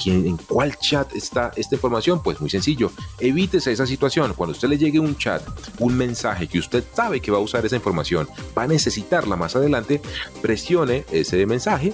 ¿quién, 0.02 0.26
¿en 0.26 0.38
cuál 0.38 0.78
chat 0.78 1.14
está 1.14 1.52
esta 1.56 1.76
información? 1.76 2.24
Pues 2.24 2.40
muy 2.40 2.50
sencillo. 2.50 2.92
Esa 3.72 3.86
situación, 3.86 4.34
cuando 4.36 4.52
usted 4.52 4.68
le 4.68 4.78
llegue 4.78 5.00
un 5.00 5.18
chat, 5.18 5.42
un 5.80 5.98
mensaje 5.98 6.48
que 6.48 6.60
usted 6.60 6.84
sabe 6.94 7.22
que 7.22 7.32
va 7.32 7.38
a 7.38 7.42
usar 7.42 7.66
esa 7.66 7.76
información, 7.76 8.28
va 8.58 8.64
a 8.64 8.68
necesitarla 8.68 9.36
más 9.36 9.56
adelante, 9.56 10.02
presione 10.42 11.06
ese 11.12 11.46
mensaje 11.46 11.94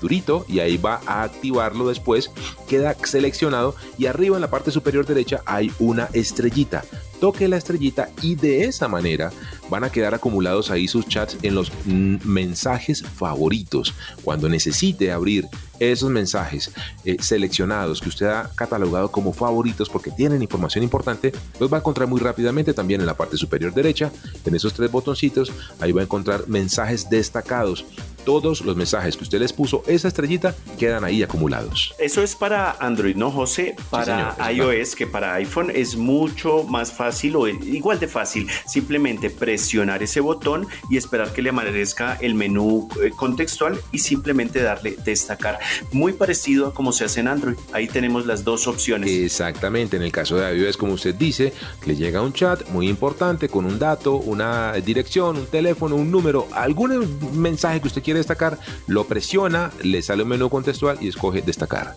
durito 0.00 0.44
y 0.48 0.60
ahí 0.60 0.76
va 0.76 1.00
a 1.06 1.22
activarlo 1.22 1.88
después, 1.88 2.30
queda 2.68 2.96
seleccionado 3.04 3.76
y 3.98 4.06
arriba 4.06 4.36
en 4.36 4.40
la 4.40 4.50
parte 4.50 4.70
superior 4.70 5.06
derecha 5.06 5.42
hay 5.46 5.70
una 5.78 6.08
estrellita. 6.12 6.84
Toque 7.20 7.48
la 7.48 7.58
estrellita 7.58 8.08
y 8.22 8.34
de 8.34 8.64
esa 8.64 8.88
manera 8.88 9.30
van 9.70 9.84
a 9.84 9.90
quedar 9.90 10.14
acumulados 10.14 10.70
ahí 10.70 10.88
sus 10.88 11.06
chats 11.06 11.36
en 11.42 11.54
los 11.54 11.72
mensajes 11.86 13.02
favoritos. 13.02 13.94
Cuando 14.22 14.48
necesite 14.48 15.12
abrir 15.12 15.46
esos 15.78 16.10
mensajes 16.10 16.70
eh, 17.04 17.16
seleccionados 17.20 18.00
que 18.00 18.10
usted 18.10 18.26
ha 18.26 18.50
catalogado 18.54 19.10
como 19.10 19.32
favoritos 19.32 19.88
porque 19.88 20.10
tienen 20.10 20.42
información 20.42 20.84
importante, 20.84 21.32
los 21.58 21.72
va 21.72 21.78
a 21.78 21.80
encontrar 21.80 22.06
muy 22.06 22.20
rápidamente 22.20 22.74
también 22.74 23.00
en 23.00 23.06
la 23.06 23.16
parte 23.16 23.38
superior 23.38 23.72
derecha, 23.72 24.12
en 24.44 24.54
esos 24.54 24.74
tres 24.74 24.90
botoncitos, 24.90 25.50
ahí 25.80 25.92
va 25.92 26.02
a 26.02 26.04
encontrar 26.04 26.48
mensajes 26.48 27.08
destacados 27.08 27.86
todos 28.30 28.60
los 28.60 28.76
mensajes 28.76 29.16
que 29.16 29.24
usted 29.24 29.40
les 29.40 29.52
puso, 29.52 29.82
esa 29.88 30.06
estrellita, 30.06 30.54
quedan 30.78 31.02
ahí 31.02 31.20
acumulados. 31.20 31.96
Eso 31.98 32.22
es 32.22 32.36
para 32.36 32.76
Android, 32.78 33.16
¿no, 33.16 33.32
José? 33.32 33.74
Para 33.90 34.36
iOS, 34.52 34.94
que 34.94 35.08
para 35.08 35.34
iPhone 35.34 35.72
es 35.74 35.96
mucho 35.96 36.62
más 36.62 36.92
fácil 36.92 37.34
o 37.34 37.48
igual 37.48 37.98
de 37.98 38.06
fácil. 38.06 38.46
Simplemente 38.68 39.30
presionar 39.30 40.04
ese 40.04 40.20
botón 40.20 40.68
y 40.88 40.96
esperar 40.96 41.32
que 41.32 41.42
le 41.42 41.50
aparezca 41.50 42.18
el 42.20 42.34
menú 42.36 42.88
eh, 43.02 43.10
contextual 43.16 43.80
y 43.90 43.98
simplemente 43.98 44.62
darle 44.62 44.96
destacar. 45.04 45.58
Muy 45.90 46.12
parecido 46.12 46.68
a 46.68 46.72
como 46.72 46.92
se 46.92 47.06
hace 47.06 47.18
en 47.18 47.26
Android. 47.26 47.56
Ahí 47.72 47.88
tenemos 47.88 48.26
las 48.26 48.44
dos 48.44 48.68
opciones. 48.68 49.10
Exactamente. 49.10 49.96
En 49.96 50.04
el 50.04 50.12
caso 50.12 50.36
de 50.36 50.56
iOS, 50.56 50.76
como 50.76 50.92
usted 50.92 51.16
dice, 51.16 51.52
le 51.84 51.96
llega 51.96 52.22
un 52.22 52.32
chat 52.32 52.68
muy 52.68 52.88
importante 52.88 53.48
con 53.48 53.66
un 53.66 53.80
dato, 53.80 54.14
una 54.14 54.74
dirección, 54.74 55.36
un 55.36 55.46
teléfono, 55.46 55.96
un 55.96 56.12
número, 56.12 56.46
algún 56.52 56.90
mensaje 57.34 57.80
que 57.80 57.88
usted 57.88 58.04
quiere 58.04 58.19
destacar, 58.20 58.58
lo 58.86 59.04
presiona, 59.04 59.70
le 59.82 60.02
sale 60.02 60.22
un 60.22 60.28
menú 60.28 60.50
contextual 60.50 60.98
y 61.00 61.08
escoge 61.08 61.42
destacar. 61.42 61.96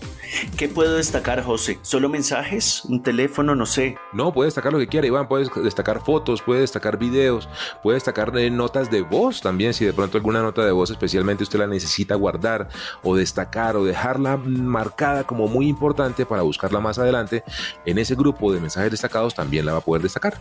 ¿Qué 0.58 0.68
puedo 0.68 0.96
destacar, 0.96 1.44
José? 1.44 1.80
¿Solo 1.82 2.10
mensajes? 2.10 2.84
¿Un 2.86 3.04
teléfono? 3.04 3.56
No 3.56 3.66
sé. 3.66 3.98
No, 4.14 4.34
puede 4.34 4.48
destacar 4.48 4.74
lo 4.74 4.80
que 4.80 4.88
quiera, 4.88 5.08
Iván. 5.08 5.28
Puede 5.28 5.50
destacar 5.64 6.04
fotos, 6.04 6.42
puede 6.42 6.62
destacar 6.62 6.98
videos, 6.98 7.48
puede 7.82 7.96
destacar 7.96 8.36
eh, 8.38 8.50
notas 8.50 8.90
de 8.90 9.02
voz 9.02 9.42
también. 9.42 9.74
Si 9.74 9.86
de 9.86 9.94
pronto 9.94 10.18
alguna 10.18 10.42
nota 10.42 10.66
de 10.66 10.72
voz 10.72 10.90
especialmente 10.90 11.44
usted 11.44 11.60
la 11.60 11.68
necesita 11.68 12.16
guardar 12.16 12.70
o 13.04 13.16
destacar 13.16 13.76
o 13.76 13.86
dejarla 13.86 14.38
marcada 14.38 15.24
como 15.26 15.48
muy 15.48 15.68
importante 15.68 16.26
para 16.26 16.42
buscarla 16.42 16.80
más 16.80 16.98
adelante, 16.98 17.44
en 17.86 17.98
ese 17.98 18.16
grupo 18.16 18.52
de 18.52 18.60
mensajes 18.60 18.92
destacados 18.92 19.36
también 19.36 19.66
la 19.66 19.74
va 19.74 19.78
a 19.80 19.82
poder 19.82 20.02
destacar. 20.02 20.38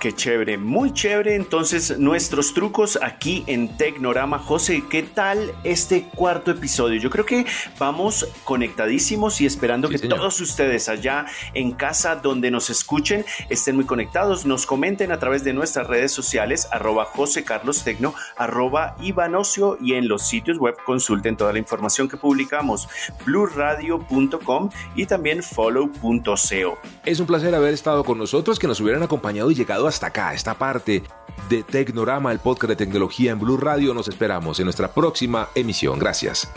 Qué 0.00 0.12
chévere, 0.12 0.58
muy 0.58 0.92
chévere. 0.92 1.34
Entonces, 1.34 1.98
nuestros 1.98 2.54
trucos 2.54 2.98
aquí 3.02 3.44
en 3.46 3.76
Tecnorama. 3.76 4.38
José, 4.38 4.84
¿qué 4.90 4.99
tal 5.02 5.52
este 5.64 6.04
cuarto 6.14 6.50
episodio? 6.50 7.00
Yo 7.00 7.10
creo 7.10 7.26
que 7.26 7.46
vamos 7.78 8.28
conectadísimos 8.44 9.40
y 9.40 9.46
esperando 9.46 9.88
que 9.88 9.98
todos 9.98 10.40
ustedes 10.40 10.88
allá 10.88 11.26
en 11.54 11.72
casa 11.72 12.16
donde 12.16 12.50
nos 12.50 12.70
escuchen 12.70 13.24
estén 13.48 13.76
muy 13.76 13.84
conectados, 13.84 14.46
nos 14.46 14.66
comenten 14.66 15.12
a 15.12 15.18
través 15.18 15.44
de 15.44 15.52
nuestras 15.52 15.86
redes 15.86 16.12
sociales, 16.12 16.68
arroba 16.70 17.04
José 17.04 17.44
Carlos 17.44 17.84
Tecno, 17.84 18.14
arroba 18.36 18.96
Ivanocio 19.00 19.78
y 19.80 19.94
en 19.94 20.08
los 20.08 20.26
sitios 20.26 20.58
web 20.58 20.76
consulten 20.84 21.36
toda 21.36 21.52
la 21.52 21.58
información 21.58 22.08
que 22.08 22.16
publicamos, 22.16 22.88
blurradio.com 23.24 24.70
y 24.94 25.06
también 25.06 25.42
follow.co. 25.42 26.78
Es 27.04 27.20
un 27.20 27.26
placer 27.26 27.54
haber 27.54 27.74
estado 27.74 28.04
con 28.04 28.18
nosotros, 28.18 28.58
que 28.58 28.66
nos 28.66 28.80
hubieran 28.80 29.02
acompañado 29.02 29.50
y 29.50 29.54
llegado 29.54 29.86
hasta 29.86 30.08
acá, 30.08 30.34
esta 30.34 30.54
parte 30.54 31.02
de 31.48 31.62
Tecnorama, 31.62 32.32
el 32.32 32.38
podcast 32.38 32.70
de 32.70 32.76
tecnología 32.76 33.32
en 33.32 33.40
Blue 33.40 33.56
Radio. 33.56 33.94
Nos 33.94 34.08
esperamos 34.08 34.58
en 34.60 34.64
nuestra 34.64 34.92
próxima 34.92 35.48
emisión. 35.54 35.98
Gracias. 35.98 36.50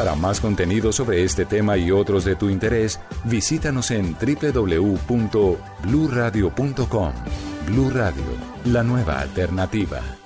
Para 0.00 0.14
más 0.14 0.40
contenido 0.40 0.92
sobre 0.92 1.24
este 1.24 1.44
tema 1.44 1.76
y 1.76 1.90
otros 1.90 2.24
de 2.24 2.34
tu 2.34 2.48
interés, 2.48 2.98
visítanos 3.24 3.90
en 3.90 4.14
www.bluradio.com. 4.14 7.12
Blu 7.66 7.90
Radio, 7.90 8.24
la 8.64 8.82
nueva 8.82 9.20
alternativa. 9.20 10.19